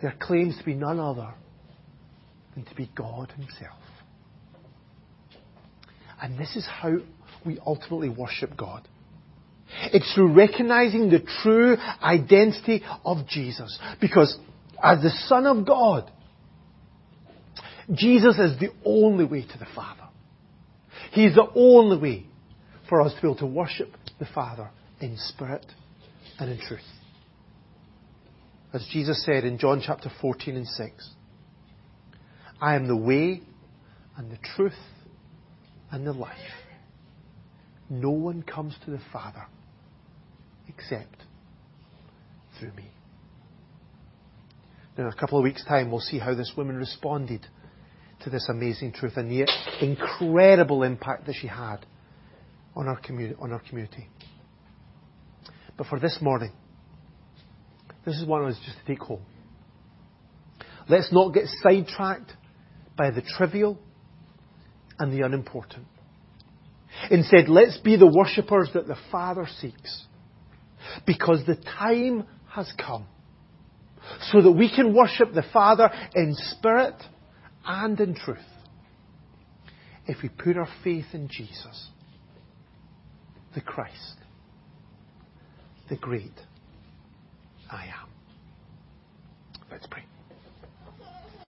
There 0.00 0.14
claims 0.18 0.56
to 0.58 0.64
be 0.64 0.74
none 0.74 1.00
other 1.00 1.34
than 2.54 2.64
to 2.64 2.74
be 2.74 2.90
God 2.94 3.32
Himself. 3.32 3.78
And 6.20 6.38
this 6.38 6.54
is 6.56 6.66
how 6.66 6.96
we 7.44 7.58
ultimately 7.64 8.08
worship 8.08 8.56
God. 8.56 8.88
It's 9.92 10.12
through 10.14 10.32
recognizing 10.32 11.10
the 11.10 11.24
true 11.42 11.76
identity 12.02 12.82
of 13.04 13.26
Jesus. 13.26 13.78
Because 14.00 14.36
as 14.82 15.02
the 15.02 15.10
Son 15.26 15.46
of 15.46 15.66
God, 15.66 16.10
Jesus 17.92 18.38
is 18.38 18.58
the 18.58 18.70
only 18.84 19.24
way 19.24 19.42
to 19.42 19.58
the 19.58 19.66
Father. 19.74 20.08
He's 21.12 21.34
the 21.34 21.48
only 21.54 21.98
way 21.98 22.26
for 22.88 23.00
us 23.00 23.14
to 23.14 23.20
be 23.20 23.28
able 23.28 23.38
to 23.38 23.46
worship 23.46 23.92
the 24.18 24.26
Father 24.34 24.70
in 25.00 25.16
spirit 25.16 25.64
and 26.38 26.50
in 26.50 26.58
truth. 26.58 26.80
As 28.72 28.86
Jesus 28.92 29.24
said 29.24 29.44
in 29.44 29.58
John 29.58 29.82
chapter 29.84 30.10
14 30.20 30.56
and 30.56 30.66
6, 30.66 31.10
I 32.60 32.74
am 32.74 32.86
the 32.86 32.96
way 32.96 33.40
and 34.16 34.30
the 34.30 34.38
truth 34.56 34.72
and 35.90 36.06
the 36.06 36.12
life. 36.12 36.36
No 37.90 38.10
one 38.10 38.42
comes 38.42 38.74
to 38.84 38.90
the 38.90 39.00
Father 39.12 39.46
except 40.68 41.24
through 42.58 42.72
me. 42.72 42.90
Now, 44.96 45.06
in 45.06 45.12
a 45.12 45.16
couple 45.16 45.38
of 45.38 45.44
weeks' 45.44 45.64
time, 45.64 45.90
we'll 45.90 46.00
see 46.00 46.18
how 46.18 46.34
this 46.34 46.52
woman 46.56 46.76
responded 46.76 47.46
to 48.24 48.30
this 48.30 48.48
amazing 48.48 48.92
truth 48.92 49.16
and 49.16 49.30
the 49.30 49.48
incredible 49.80 50.82
impact 50.82 51.26
that 51.26 51.36
she 51.40 51.46
had 51.46 51.86
on 52.74 52.88
our, 52.88 53.00
on 53.40 53.52
our 53.52 53.60
community. 53.60 54.08
But 55.76 55.86
for 55.86 56.00
this 56.00 56.18
morning, 56.20 56.52
this 58.04 58.16
is 58.16 58.26
one 58.26 58.42
of 58.42 58.48
us 58.48 58.58
just 58.64 58.78
to 58.78 58.84
take 58.84 59.00
home. 59.00 59.22
Let's 60.88 61.12
not 61.12 61.32
get 61.32 61.44
sidetracked 61.62 62.32
by 62.96 63.10
the 63.10 63.22
trivial 63.22 63.78
and 64.98 65.12
the 65.12 65.24
unimportant. 65.24 65.86
Instead, 67.10 67.48
let's 67.48 67.78
be 67.78 67.96
the 67.96 68.06
worshippers 68.06 68.70
that 68.74 68.86
the 68.86 68.96
Father 69.10 69.46
seeks. 69.60 70.04
Because 71.06 71.44
the 71.46 71.56
time 71.56 72.24
has 72.50 72.72
come 72.78 73.06
so 74.32 74.40
that 74.40 74.52
we 74.52 74.74
can 74.74 74.94
worship 74.94 75.32
the 75.32 75.44
Father 75.52 75.90
in 76.14 76.34
spirit 76.34 76.94
and 77.64 77.98
in 78.00 78.14
truth. 78.14 78.38
If 80.06 80.22
we 80.22 80.30
put 80.30 80.56
our 80.56 80.68
faith 80.82 81.06
in 81.12 81.28
Jesus, 81.28 81.88
the 83.54 83.60
Christ 83.60 84.18
the 85.88 85.96
great 85.96 86.32
I 87.70 87.84
am. 87.84 88.08
Let's 89.70 89.86
pray. 89.86 90.04